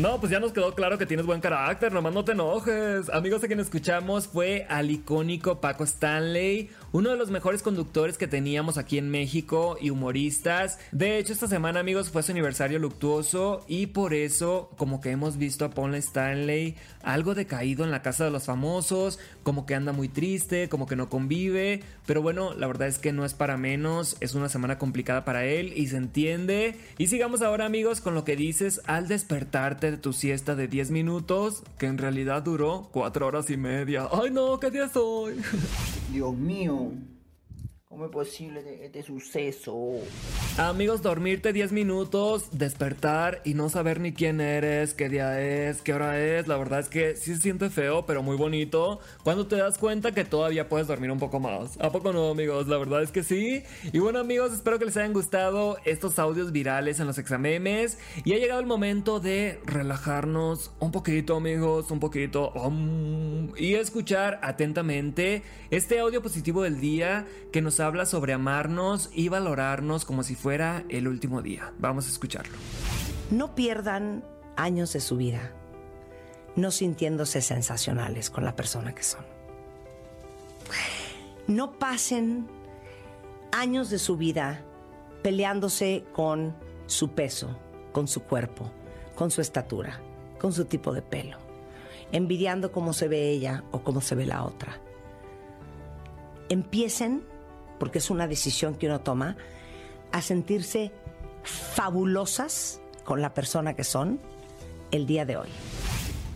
No, 0.00 0.18
pues 0.18 0.32
ya 0.32 0.40
nos 0.40 0.52
quedó 0.52 0.74
claro 0.74 0.96
que 0.96 1.04
tienes 1.04 1.26
buen 1.26 1.42
carácter, 1.42 1.92
nomás 1.92 2.14
no 2.14 2.24
te 2.24 2.32
enojes. 2.32 3.10
Amigos, 3.10 3.44
a 3.44 3.48
quien 3.48 3.60
escuchamos 3.60 4.28
fue 4.28 4.64
al 4.70 4.90
icónico 4.90 5.60
Paco 5.60 5.84
Stanley, 5.84 6.70
uno 6.92 7.10
de 7.10 7.18
los 7.18 7.30
mejores 7.30 7.62
conductores 7.62 8.16
que 8.16 8.26
teníamos 8.26 8.78
aquí 8.78 8.96
en 8.96 9.10
México 9.10 9.76
y 9.78 9.90
humoristas. 9.90 10.78
De 10.90 11.18
hecho, 11.18 11.34
esta 11.34 11.48
semana, 11.48 11.80
amigos, 11.80 12.08
fue 12.08 12.22
su 12.22 12.32
aniversario 12.32 12.78
luctuoso 12.78 13.62
y 13.68 13.88
por 13.88 14.14
eso, 14.14 14.70
como 14.78 15.02
que 15.02 15.10
hemos 15.10 15.36
visto 15.36 15.66
a 15.66 15.70
Paul 15.70 15.94
Stanley 15.96 16.76
algo 17.02 17.34
decaído 17.34 17.84
en 17.84 17.90
la 17.90 18.00
casa 18.00 18.24
de 18.24 18.30
los 18.30 18.44
famosos, 18.44 19.18
como 19.42 19.66
que 19.66 19.74
anda 19.74 19.92
muy 19.92 20.08
triste, 20.08 20.70
como 20.70 20.86
que 20.86 20.96
no 20.96 21.10
convive. 21.10 21.82
Pero 22.06 22.22
bueno, 22.22 22.54
la 22.54 22.66
verdad 22.66 22.88
es 22.88 22.98
que 22.98 23.12
no 23.12 23.26
es 23.26 23.34
para 23.34 23.58
menos, 23.58 24.16
es 24.20 24.34
una 24.34 24.48
semana 24.48 24.78
complicada 24.78 25.26
para 25.26 25.44
él 25.44 25.74
y 25.76 25.88
se 25.88 25.98
entiende. 25.98 26.76
Y 26.96 27.08
sigamos 27.08 27.42
ahora, 27.42 27.66
amigos, 27.66 28.00
con 28.00 28.14
lo 28.14 28.24
que 28.24 28.34
dices 28.34 28.80
al 28.86 29.06
despertarte 29.06 29.89
de 29.90 29.98
tu 29.98 30.12
siesta 30.12 30.54
de 30.54 30.68
10 30.68 30.90
minutos, 30.90 31.62
que 31.78 31.86
en 31.86 31.98
realidad 31.98 32.42
duró 32.42 32.88
4 32.92 33.26
horas 33.26 33.50
y 33.50 33.56
media. 33.56 34.08
¡Ay 34.12 34.30
no! 34.30 34.58
¿Qué 34.58 34.70
día 34.70 34.88
soy? 34.88 35.40
Dios 36.12 36.34
mío. 36.34 36.92
¿Cómo 37.90 38.04
es 38.04 38.12
posible 38.12 38.84
este 38.84 39.02
suceso? 39.02 39.96
Amigos, 40.58 41.02
dormirte 41.02 41.52
10 41.52 41.72
minutos, 41.72 42.46
despertar 42.52 43.42
y 43.44 43.54
no 43.54 43.68
saber 43.68 43.98
ni 43.98 44.12
quién 44.12 44.40
eres, 44.40 44.94
qué 44.94 45.08
día 45.08 45.40
es, 45.40 45.82
qué 45.82 45.92
hora 45.92 46.20
es. 46.20 46.46
La 46.46 46.56
verdad 46.56 46.78
es 46.78 46.88
que 46.88 47.16
sí 47.16 47.34
se 47.34 47.40
siente 47.40 47.68
feo, 47.68 48.06
pero 48.06 48.22
muy 48.22 48.36
bonito. 48.36 49.00
Cuando 49.24 49.48
te 49.48 49.56
das 49.56 49.76
cuenta 49.76 50.12
que 50.12 50.24
todavía 50.24 50.68
puedes 50.68 50.86
dormir 50.86 51.10
un 51.10 51.18
poco 51.18 51.40
más. 51.40 51.80
¿A 51.80 51.90
poco 51.90 52.12
no, 52.12 52.30
amigos? 52.30 52.68
La 52.68 52.78
verdad 52.78 53.02
es 53.02 53.10
que 53.10 53.24
sí. 53.24 53.64
Y 53.92 53.98
bueno, 53.98 54.20
amigos, 54.20 54.52
espero 54.52 54.78
que 54.78 54.84
les 54.84 54.96
hayan 54.96 55.12
gustado 55.12 55.76
estos 55.84 56.20
audios 56.20 56.52
virales 56.52 57.00
en 57.00 57.08
los 57.08 57.18
examemes. 57.18 57.98
Y 58.24 58.34
ha 58.34 58.38
llegado 58.38 58.60
el 58.60 58.66
momento 58.66 59.18
de 59.18 59.58
relajarnos 59.64 60.70
un 60.78 60.92
poquito, 60.92 61.38
amigos, 61.38 61.90
un 61.90 61.98
poquito. 61.98 62.52
Um, 62.52 63.52
y 63.56 63.74
escuchar 63.74 64.38
atentamente 64.44 65.42
este 65.72 65.98
audio 65.98 66.22
positivo 66.22 66.62
del 66.62 66.80
día 66.80 67.26
que 67.50 67.60
nos 67.60 67.79
habla 67.80 68.06
sobre 68.06 68.32
amarnos 68.32 69.10
y 69.12 69.28
valorarnos 69.28 70.04
como 70.04 70.22
si 70.22 70.34
fuera 70.34 70.84
el 70.88 71.08
último 71.08 71.42
día. 71.42 71.72
Vamos 71.78 72.06
a 72.06 72.10
escucharlo. 72.10 72.56
No 73.30 73.54
pierdan 73.54 74.24
años 74.56 74.92
de 74.92 75.00
su 75.00 75.16
vida 75.16 75.52
no 76.56 76.70
sintiéndose 76.70 77.40
sensacionales 77.42 78.30
con 78.30 78.44
la 78.44 78.56
persona 78.56 78.94
que 78.94 79.02
son. 79.02 79.24
No 81.46 81.72
pasen 81.72 82.46
años 83.52 83.90
de 83.90 83.98
su 83.98 84.16
vida 84.16 84.62
peleándose 85.22 86.04
con 86.12 86.54
su 86.86 87.10
peso, 87.10 87.56
con 87.92 88.08
su 88.08 88.22
cuerpo, 88.22 88.70
con 89.14 89.30
su 89.30 89.40
estatura, 89.40 90.00
con 90.40 90.52
su 90.52 90.64
tipo 90.66 90.92
de 90.92 91.02
pelo, 91.02 91.38
envidiando 92.12 92.72
cómo 92.72 92.92
se 92.92 93.08
ve 93.08 93.30
ella 93.30 93.64
o 93.72 93.82
cómo 93.82 94.00
se 94.00 94.14
ve 94.14 94.26
la 94.26 94.44
otra. 94.44 94.80
Empiecen 96.48 97.24
porque 97.80 97.98
es 97.98 98.10
una 98.10 98.28
decisión 98.28 98.76
que 98.76 98.86
uno 98.86 99.00
toma, 99.00 99.36
a 100.12 100.22
sentirse 100.22 100.92
fabulosas 101.42 102.80
con 103.02 103.20
la 103.20 103.34
persona 103.34 103.74
que 103.74 103.82
son 103.82 104.20
el 104.92 105.06
día 105.06 105.24
de 105.24 105.38
hoy. 105.38 105.48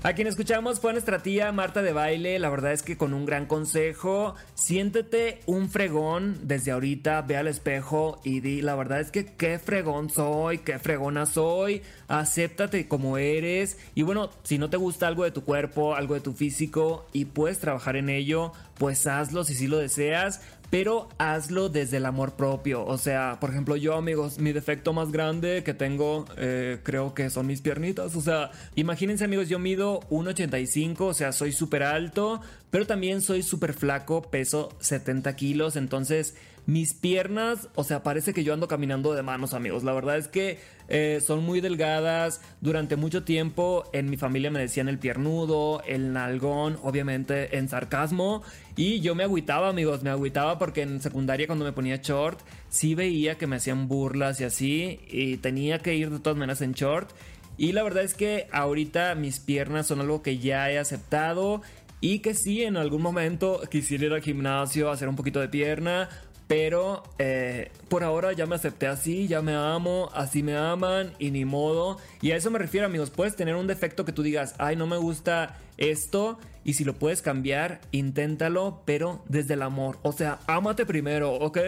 A 0.05 0.13
quien 0.13 0.29
escuchamos 0.29 0.81
fue 0.81 0.93
nuestra 0.93 1.23
tía 1.23 1.51
Marta 1.51 1.81
de 1.81 1.95
Baile, 1.95 2.39
la 2.39 2.51
verdad 2.51 2.73
es 2.73 2.83
que 2.83 2.99
con 2.99 3.15
un 3.15 3.25
gran 3.25 3.47
consejo, 3.47 4.35
siéntete 4.53 5.41
un 5.47 5.71
fregón 5.71 6.41
desde 6.43 6.73
ahorita, 6.73 7.23
ve 7.23 7.39
al 7.39 7.49
espejo 7.49 8.21
y 8.23 8.41
di, 8.41 8.61
la 8.61 8.75
verdad 8.75 9.01
es 9.01 9.11
que 9.11 9.25
qué 9.25 9.59
fregón 9.59 10.11
soy, 10.11 10.59
qué 10.59 10.79
fregona 10.79 11.25
soy, 11.25 11.81
acéptate 12.07 12.87
como 12.87 13.17
eres 13.17 13.79
y 13.95 14.03
bueno, 14.03 14.29
si 14.43 14.59
no 14.59 14.69
te 14.69 14.77
gusta 14.77 15.09
algo 15.09 15.25
de 15.25 15.31
tu 15.31 15.43
cuerpo, 15.43 15.95
algo 15.95 16.13
de 16.13 16.21
tu 16.21 16.35
físico 16.35 17.07
y 17.15 17.25
puedes 17.25 17.59
trabajar 17.59 17.97
en 17.97 18.11
ello, 18.11 18.53
pues 18.79 19.07
hazlo 19.07 19.45
si 19.45 19.55
sí 19.55 19.67
lo 19.67 19.79
deseas, 19.79 20.41
pero 20.71 21.09
hazlo 21.19 21.69
desde 21.69 21.99
el 21.99 22.07
amor 22.07 22.35
propio. 22.35 22.85
O 22.85 22.99
sea, 22.99 23.39
por 23.41 23.51
ejemplo, 23.51 23.77
yo, 23.77 23.95
amigos, 23.95 24.39
mi 24.39 24.53
defecto 24.53 24.93
más 24.93 25.13
grande 25.13 25.63
que 25.65 25.73
tengo, 25.73 26.25
eh, 26.37 26.81
creo 26.83 27.15
que 27.15 27.31
son 27.31 27.47
mis 27.47 27.61
piernitas. 27.61 28.17
O 28.17 28.21
sea, 28.21 28.51
imagínense, 28.75 29.25
amigos, 29.25 29.49
yo 29.49 29.59
mido 29.59 30.01
1,85, 30.11 31.01
o 31.01 31.15
sea, 31.15 31.33
soy 31.33 31.53
súper 31.53 31.85
alto, 31.85 32.41
pero 32.71 32.87
también 32.87 33.23
soy 33.23 33.43
súper 33.43 33.73
flaco, 33.73 34.23
peso 34.23 34.71
70 34.81 35.37
kilos. 35.37 35.77
Entonces, 35.77 36.35
mis 36.67 36.95
piernas, 36.95 37.69
o 37.75 37.85
sea, 37.85 38.03
parece 38.03 38.33
que 38.33 38.43
yo 38.43 38.55
ando 38.55 38.69
caminando 38.69 39.13
de 39.13 39.23
manos, 39.23 39.53
amigos. 39.53 39.85
La 39.85 39.93
verdad 39.93 40.17
es 40.17 40.29
que 40.29 40.59
eh, 40.89 41.21
son 41.25 41.45
muy 41.45 41.61
delgadas. 41.61 42.41
Durante 42.61 42.97
mucho 42.97 43.25
tiempo 43.25 43.85
en 43.93 44.09
mi 44.09 44.17
familia 44.17 44.51
me 44.51 44.61
decían 44.61 44.89
el 44.89 44.99
piernudo, 44.99 45.83
el 45.87 46.13
nalgón, 46.13 46.79
obviamente 46.83 47.59
en 47.59 47.69
sarcasmo. 47.69 48.43
Y 48.77 49.01
yo 49.01 49.15
me 49.15 49.25
agüitaba, 49.25 49.69
amigos, 49.69 50.03
me 50.03 50.11
agüitaba 50.11 50.59
porque 50.59 50.83
en 50.83 51.01
secundaria 51.01 51.47
cuando 51.47 51.65
me 51.65 51.73
ponía 51.73 51.97
short, 51.97 52.41
sí 52.69 52.95
veía 52.95 53.37
que 53.37 53.47
me 53.47 53.57
hacían 53.57 53.87
burlas 53.87 54.41
y 54.41 54.45
así. 54.45 55.01
Y 55.09 55.37
tenía 55.37 55.81
que 55.81 55.95
ir 55.95 56.11
de 56.11 56.19
todas 56.19 56.39
maneras 56.39 56.63
en 56.63 56.73
short. 56.73 57.11
Y 57.57 57.73
la 57.73 57.83
verdad 57.83 58.03
es 58.03 58.15
que 58.15 58.49
ahorita 58.53 59.15
mis 59.15 59.39
piernas 59.39 59.87
son 59.87 60.01
algo 60.01 60.23
que 60.23 60.39
ya 60.39 60.71
he 60.71 60.79
aceptado 60.79 61.63
y 62.01 62.19
que 62.19 62.35
sí, 62.35 62.63
en 62.63 62.77
algún 62.77 63.01
momento 63.01 63.63
quisiera 63.71 64.05
ir 64.05 64.13
al 64.13 64.21
gimnasio, 64.21 64.91
hacer 64.91 65.09
un 65.09 65.17
poquito 65.17 65.41
de 65.41 65.49
pierna, 65.49 66.11
pero 66.47 67.03
eh, 67.19 67.71
por 67.89 68.05
ahora 68.05 68.33
ya 68.33 68.47
me 68.47 68.55
acepté 68.55 68.87
así, 68.87 69.27
ya 69.29 69.41
me 69.41 69.55
amo, 69.55 70.11
así 70.15 70.43
me 70.43 70.57
aman 70.57 71.13
y 71.19 71.31
ni 71.31 71.45
modo. 71.45 71.99
Y 72.21 72.33
a 72.33 72.37
eso 72.37 72.51
me 72.51 72.59
refiero 72.59 72.87
amigos, 72.87 73.11
puedes 73.11 73.37
tener 73.37 73.55
un 73.55 73.67
defecto 73.67 74.05
que 74.05 74.13
tú 74.13 74.23
digas, 74.23 74.55
ay 74.59 74.77
no 74.77 74.87
me 74.87 74.97
gusta 74.97 75.57
esto 75.77 76.39
y 76.65 76.75
si 76.75 76.85
lo 76.85 76.95
puedes 76.95 77.21
cambiar, 77.23 77.81
inténtalo, 77.93 78.83
pero 78.85 79.23
desde 79.29 79.55
el 79.55 79.63
amor. 79.63 79.99
O 80.03 80.13
sea, 80.13 80.39
ámate 80.47 80.87
primero, 80.87 81.33
¿ok? 81.35 81.59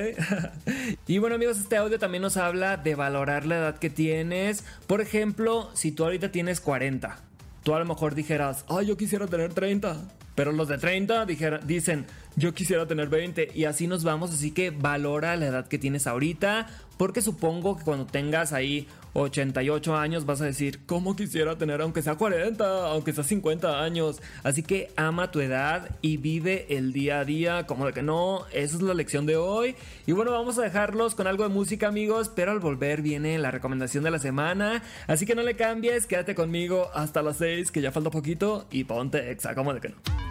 y 1.06 1.18
bueno 1.18 1.36
amigos, 1.36 1.58
este 1.58 1.76
audio 1.76 1.98
también 1.98 2.22
nos 2.22 2.36
habla 2.36 2.76
de 2.76 2.94
valorar 2.94 3.46
la 3.46 3.56
edad 3.56 3.78
que 3.78 3.90
tienes. 3.90 4.64
Por 4.86 5.00
ejemplo, 5.00 5.70
si 5.74 5.92
tú 5.92 6.04
ahorita 6.04 6.30
tienes 6.32 6.60
40, 6.60 7.18
tú 7.62 7.74
a 7.74 7.78
lo 7.78 7.84
mejor 7.84 8.14
dijeras, 8.14 8.64
ay 8.68 8.86
yo 8.86 8.96
quisiera 8.96 9.26
tener 9.26 9.52
30. 9.54 9.96
Pero 10.34 10.52
los 10.52 10.68
de 10.68 10.76
30 10.76 11.24
dicen, 11.64 12.06
yo 12.36 12.54
quisiera 12.54 12.86
tener 12.86 13.08
20 13.08 13.50
y 13.54 13.64
así 13.64 13.86
nos 13.86 14.04
vamos, 14.04 14.30
así 14.32 14.50
que 14.50 14.70
valora 14.70 15.36
la 15.36 15.46
edad 15.46 15.66
que 15.66 15.78
tienes 15.78 16.06
ahorita, 16.06 16.68
porque 16.98 17.22
supongo 17.22 17.76
que 17.78 17.84
cuando 17.84 18.06
tengas 18.06 18.52
ahí 18.52 18.86
88 19.14 19.96
años 19.96 20.26
vas 20.26 20.42
a 20.42 20.44
decir, 20.44 20.80
¿cómo 20.84 21.16
quisiera 21.16 21.56
tener 21.56 21.80
aunque 21.80 22.02
sea 22.02 22.16
40, 22.16 22.90
aunque 22.90 23.14
sea 23.14 23.24
50 23.24 23.82
años? 23.82 24.20
Así 24.42 24.62
que 24.62 24.90
ama 24.96 25.30
tu 25.30 25.40
edad 25.40 25.90
y 26.02 26.18
vive 26.18 26.66
el 26.76 26.92
día 26.92 27.20
a 27.20 27.24
día, 27.24 27.66
como 27.66 27.86
de 27.86 27.94
que 27.94 28.02
no, 28.02 28.44
esa 28.52 28.76
es 28.76 28.82
la 28.82 28.92
lección 28.92 29.24
de 29.24 29.36
hoy. 29.36 29.74
Y 30.06 30.12
bueno, 30.12 30.32
vamos 30.32 30.58
a 30.58 30.62
dejarlos 30.62 31.14
con 31.14 31.26
algo 31.26 31.44
de 31.44 31.48
música 31.48 31.88
amigos, 31.88 32.30
pero 32.34 32.52
al 32.52 32.60
volver 32.60 33.00
viene 33.00 33.38
la 33.38 33.50
recomendación 33.50 34.04
de 34.04 34.10
la 34.10 34.18
semana, 34.18 34.82
así 35.06 35.24
que 35.24 35.34
no 35.34 35.42
le 35.42 35.56
cambies, 35.56 36.06
quédate 36.06 36.34
conmigo 36.34 36.90
hasta 36.94 37.22
las 37.22 37.38
6, 37.38 37.70
que 37.70 37.80
ya 37.80 37.92
falta 37.92 38.10
poquito, 38.10 38.66
y 38.70 38.84
ponte 38.84 39.30
exa, 39.30 39.54
como 39.54 39.72
de 39.72 39.80
que 39.80 39.88
no. 39.88 40.25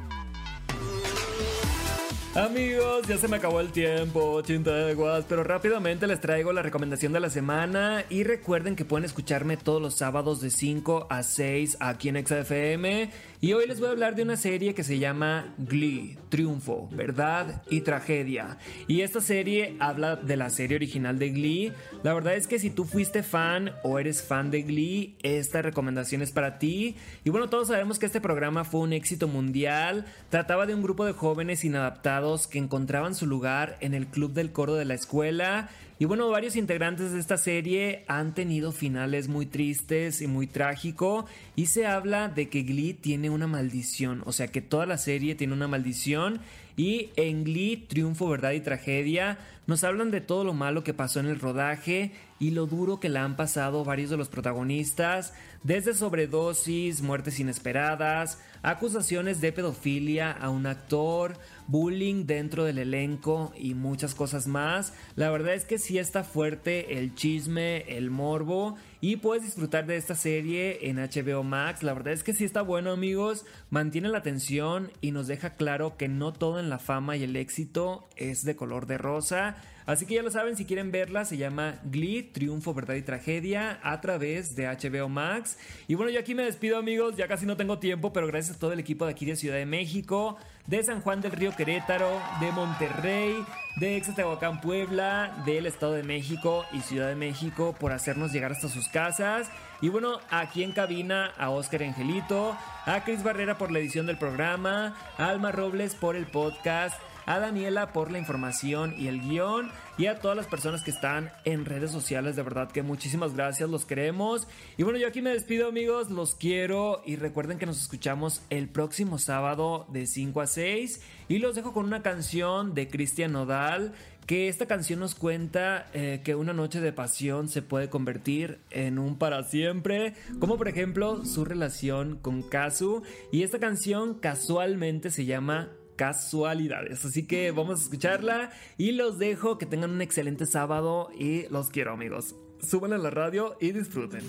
Amigos, 2.36 3.08
ya 3.08 3.18
se 3.18 3.30
me 3.30 3.38
acabó 3.38 3.62
el 3.62 3.72
tiempo, 3.72 4.42
chinteguas, 4.42 5.24
pero 5.24 5.46
rápidamente 5.46 6.06
les 6.06 6.20
traigo 6.20 6.52
la 6.52 6.62
recomendación 6.62 7.14
de 7.14 7.22
la 7.22 7.30
semana 7.30 8.04
y 8.10 8.26
recuerden 8.26 8.76
que 8.76 8.84
pueden 8.84 9.06
escucharme 9.06 9.56
todos 9.56 9.82
los 9.82 9.96
sábados 9.96 10.42
de 10.42 10.50
5 10.50 11.08
a 11.10 11.24
6 11.24 11.78
aquí 11.80 12.10
en 12.10 12.28
XFM 12.28 13.10
y 13.46 13.54
hoy 13.54 13.68
les 13.68 13.80
voy 13.80 13.90
a 13.90 13.92
hablar 13.92 14.16
de 14.16 14.24
una 14.24 14.38
serie 14.38 14.74
que 14.74 14.84
se 14.84 14.98
llama 14.98 15.54
Glee, 15.60 16.18
Triunfo, 16.30 16.90
Verdad 16.92 17.62
y 17.70 17.82
Tragedia. 17.82 18.58
Y 18.88 19.02
esta 19.02 19.22
serie 19.22 19.76
habla 19.78 20.16
de 20.16 20.36
la 20.36 20.50
serie 20.50 20.78
original 20.78 21.20
de 21.20 21.30
Glee. 21.30 21.72
La 22.02 22.16
verdad 22.16 22.34
es 22.34 22.48
que 22.48 22.58
si 22.58 22.72
tú 22.72 22.86
fuiste 22.86 23.22
fan 23.22 23.74
o 23.84 24.00
eres 24.00 24.24
fan 24.24 24.50
de 24.50 24.64
Glee, 24.64 25.16
esta 25.22 25.62
recomendación 25.62 26.24
es 26.24 26.32
para 26.32 26.58
ti. 26.58 26.96
Y 27.24 27.30
bueno, 27.30 27.48
todos 27.48 27.68
sabemos 27.68 28.00
que 28.00 28.08
este 28.08 28.20
programa 28.20 28.64
fue 28.64 28.82
un 28.82 28.94
éxito 28.94 29.28
mundial. 29.28 30.06
Trataba 30.32 30.66
de 30.66 30.74
un 30.74 30.82
grupo 30.82 31.06
de 31.06 31.14
jóvenes 31.14 31.64
inadaptados 31.64 32.48
que 32.48 32.58
encontraban 32.58 33.14
su 33.14 33.28
lugar 33.28 33.78
en 33.80 33.94
el 33.94 34.08
club 34.08 34.34
del 34.34 34.54
coro 34.54 34.74
de 34.74 34.86
la 34.86 34.96
escuela 34.96 35.70
y 35.98 36.04
bueno, 36.06 36.30
varios 36.30 36.58
integrantes 36.58 37.14
de 37.14 37.20
esta 37.20 37.38
serie 37.38 38.04
han 38.10 38.34
tenido 38.34 38.74
finales 38.74 39.30
muy 39.30 39.46
tristes 39.46 40.22
y 40.22 40.28
muy 40.28 40.46
trágico 40.46 41.26
y 41.56 41.68
se 41.68 41.86
habla 41.88 42.28
de 42.28 42.50
que 42.50 42.64
Glee 42.64 42.94
tiene 42.94 43.30
una 43.30 43.48
maldición, 43.48 44.22
o 44.26 44.34
sea 44.34 44.48
que 44.48 44.62
toda 44.62 44.86
la 44.86 44.98
serie 44.98 45.36
tiene 45.36 45.54
una 45.54 45.70
maldición 45.70 46.42
y 46.76 47.12
en 47.16 47.46
Glee, 47.46 47.86
Triunfo, 47.88 48.28
Verdad 48.28 48.52
y 48.52 48.60
Tragedia 48.60 49.38
nos 49.68 49.86
hablan 49.86 50.12
de 50.12 50.20
todo 50.20 50.44
lo 50.44 50.54
malo 50.54 50.84
que 50.84 50.94
pasó 50.94 51.22
en 51.22 51.28
el 51.28 51.40
rodaje 51.40 52.12
y 52.40 52.52
lo 52.52 52.66
duro 52.66 53.00
que 53.00 53.08
la 53.08 53.24
han 53.24 53.38
pasado 53.38 53.86
varios 53.86 54.10
de 54.10 54.18
los 54.18 54.28
protagonistas, 54.28 55.34
desde 55.66 55.96
sobredosis, 55.96 57.02
muertes 57.02 57.40
inesperadas, 57.40 58.40
acusaciones 58.62 59.42
de 59.42 59.52
pedofilia 59.52 60.32
a 60.32 60.52
un 60.52 60.68
actor, 60.68 61.40
bullying 61.66 62.28
dentro 62.28 62.66
del 62.66 62.78
elenco 62.78 63.52
y 63.58 63.74
muchas 63.74 64.14
cosas 64.14 64.46
más. 64.46 64.94
La 65.16 65.32
verdad 65.32 65.56
es 65.56 65.66
que 65.66 65.80
sí 65.80 65.98
está 65.98 66.24
fuerte 66.24 67.00
el 67.00 67.16
chisme, 67.16 67.98
el 67.98 68.12
morbo 68.12 68.76
y 69.02 69.16
puedes 69.16 69.44
disfrutar 69.44 69.88
de 69.88 69.98
esta 69.98 70.14
serie 70.14 70.88
en 70.88 70.98
HBO 70.98 71.42
Max. 71.42 71.82
La 71.82 71.96
verdad 71.96 72.14
es 72.14 72.22
que 72.22 72.36
sí 72.36 72.46
está 72.46 72.62
bueno 72.62 72.92
amigos, 72.92 73.44
mantiene 73.72 74.10
la 74.10 74.20
atención 74.20 74.92
y 75.02 75.14
nos 75.14 75.26
deja 75.26 75.56
claro 75.56 75.98
que 75.98 76.08
no 76.08 76.32
todo 76.32 76.60
en 76.60 76.70
la 76.70 76.78
fama 76.78 77.18
y 77.18 77.24
el 77.24 77.36
éxito 77.36 78.08
es 78.18 78.46
de 78.46 78.56
color 78.56 78.86
de 78.86 79.00
rosa. 79.00 79.58
Así 79.86 80.08
que 80.08 80.16
ya 80.16 80.24
lo 80.24 80.32
saben, 80.32 80.58
si 80.58 80.66
quieren 80.66 80.92
verla, 80.92 81.26
se 81.26 81.38
llama 81.38 81.80
Glee, 81.84 82.24
Triunfo, 82.24 82.74
Verdad 82.74 82.96
y 82.96 83.04
Tragedia 83.04 83.80
a 83.84 84.02
través 84.02 84.56
de 84.56 84.66
HBO 84.66 85.10
Max. 85.10 85.55
Y 85.88 85.96
bueno, 85.96 86.12
yo 86.12 86.20
aquí 86.20 86.36
me 86.36 86.44
despido 86.44 86.78
amigos, 86.78 87.16
ya 87.16 87.28
casi 87.28 87.46
no 87.46 87.58
tengo 87.58 87.80
tiempo, 87.80 88.12
pero 88.14 88.28
gracias 88.28 88.58
a 88.58 88.60
todo 88.60 88.74
el 88.74 88.80
equipo 88.80 89.06
de 89.06 89.12
aquí 89.12 89.26
de 89.26 89.36
Ciudad 89.36 89.58
de 89.58 89.66
México, 89.66 90.38
de 90.68 90.84
San 90.84 91.02
Juan 91.02 91.22
del 91.22 91.32
Río 91.32 91.56
Querétaro, 91.56 92.22
de 92.40 92.52
Monterrey, 92.52 93.36
de 93.78 93.98
Exatehuacán 93.98 94.62
Puebla, 94.62 95.44
del 95.46 95.66
Estado 95.66 95.94
de 95.94 96.04
México 96.04 96.66
y 96.72 96.80
Ciudad 96.80 97.08
de 97.08 97.16
México 97.16 97.76
por 97.80 97.92
hacernos 97.92 98.32
llegar 98.32 98.52
hasta 98.52 98.70
sus 98.70 98.88
casas. 98.88 99.50
Y 99.82 99.90
bueno, 99.90 100.20
aquí 100.30 100.64
en 100.64 100.72
cabina 100.72 101.32
a 101.38 101.50
Oscar 101.50 101.84
Angelito, 101.84 102.58
a 102.86 103.04
Cris 103.04 103.24
Barrera 103.24 103.58
por 103.58 103.72
la 103.72 103.80
edición 103.80 104.06
del 104.06 104.18
programa, 104.18 104.96
a 105.18 105.30
Alma 105.30 105.52
Robles 105.52 105.96
por 105.96 106.16
el 106.16 106.26
podcast 106.26 107.00
a 107.26 107.40
Daniela 107.40 107.94
por 107.94 108.12
la 108.12 108.20
información 108.20 108.94
y 108.98 109.08
el 109.08 109.22
guion 109.22 109.72
y 109.98 110.08
a 110.08 110.20
todas 110.20 110.38
las 110.38 110.48
personas 110.48 110.84
que 110.84 110.92
están 110.92 111.32
en 111.44 111.66
redes 111.66 111.92
sociales. 111.92 112.36
De 112.36 112.44
verdad 112.44 112.72
que 112.72 112.84
muchísimas 112.84 113.36
gracias, 113.36 113.70
los 113.70 113.86
queremos. 113.86 114.48
Y 114.78 114.84
bueno, 114.84 115.00
yo 115.00 115.08
aquí 115.08 115.22
me 115.22 115.32
despido 115.32 115.68
amigos, 115.68 116.10
los 116.10 116.36
quiero 116.36 117.02
y 117.06 117.16
recuerden 117.16 117.58
que 117.58 117.66
nos 117.66 117.82
escuchamos 117.82 118.42
el 118.50 118.70
próximo 118.70 119.18
sábado 119.18 119.88
de 119.90 120.08
5 120.08 120.42
a 120.42 120.48
6 120.48 121.02
y 121.28 121.40
los 121.40 121.56
dejo 121.56 121.74
con 121.74 121.86
una 121.86 122.02
canción 122.02 122.74
de 122.74 122.88
Cristian 122.88 123.32
Nodal 123.32 123.94
que 124.26 124.48
esta 124.48 124.66
canción 124.66 125.00
nos 125.00 125.14
cuenta 125.14 125.88
eh, 125.94 126.22
que 126.24 126.36
una 126.36 126.54
noche 126.54 126.82
de 126.82 126.92
pasión 126.92 127.48
se 127.48 127.62
puede 127.62 127.90
convertir 127.90 128.60
en 128.72 128.98
un 128.98 129.18
para 129.18 129.44
siempre, 129.44 130.16
como 130.40 130.58
por 130.58 130.68
ejemplo 130.68 131.24
su 131.26 131.46
relación 131.46 132.18
con 132.18 132.42
Kazu. 132.42 133.04
Y 133.32 133.44
esta 133.44 133.60
canción 133.60 134.16
casualmente 134.16 135.12
se 135.12 135.26
llama 135.26 135.70
casualidades. 135.96 137.06
Así 137.06 137.28
que 137.28 137.52
vamos 137.52 137.80
a 137.80 137.84
escucharla 137.84 138.52
y 138.78 138.92
los 138.92 139.20
dejo. 139.20 139.58
Que 139.58 139.66
tengan 139.66 139.92
un 139.92 140.02
excelente 140.02 140.46
sábado 140.46 141.10
y 141.18 141.48
los 141.50 141.70
quiero, 141.70 141.94
amigos. 141.94 142.36
Suban 142.62 142.94
a 142.94 142.98
la 142.98 143.10
radio 143.10 143.58
y 143.60 143.72
disfruten. 143.72 144.22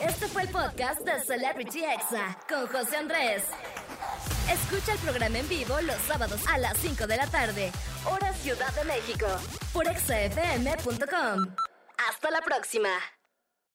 Este 0.00 0.26
fue 0.26 0.42
el 0.42 0.48
podcast 0.48 1.00
de 1.02 1.20
Celebrity 1.24 1.84
Exa 1.84 2.38
con 2.48 2.66
José 2.66 2.96
Andrés. 2.96 3.44
Escucha 4.50 4.92
el 4.92 4.98
programa 4.98 5.38
en 5.38 5.48
vivo 5.48 5.80
los 5.82 5.96
sábados 6.08 6.44
a 6.48 6.58
las 6.58 6.76
5 6.78 7.06
de 7.06 7.16
la 7.16 7.26
tarde, 7.28 7.70
hora 8.04 8.32
Ciudad 8.34 8.74
de 8.74 8.84
México, 8.84 9.26
por 9.72 9.86
exafm.com. 9.86 11.54
Hasta 12.08 12.30
la 12.30 12.40
próxima. 12.42 12.90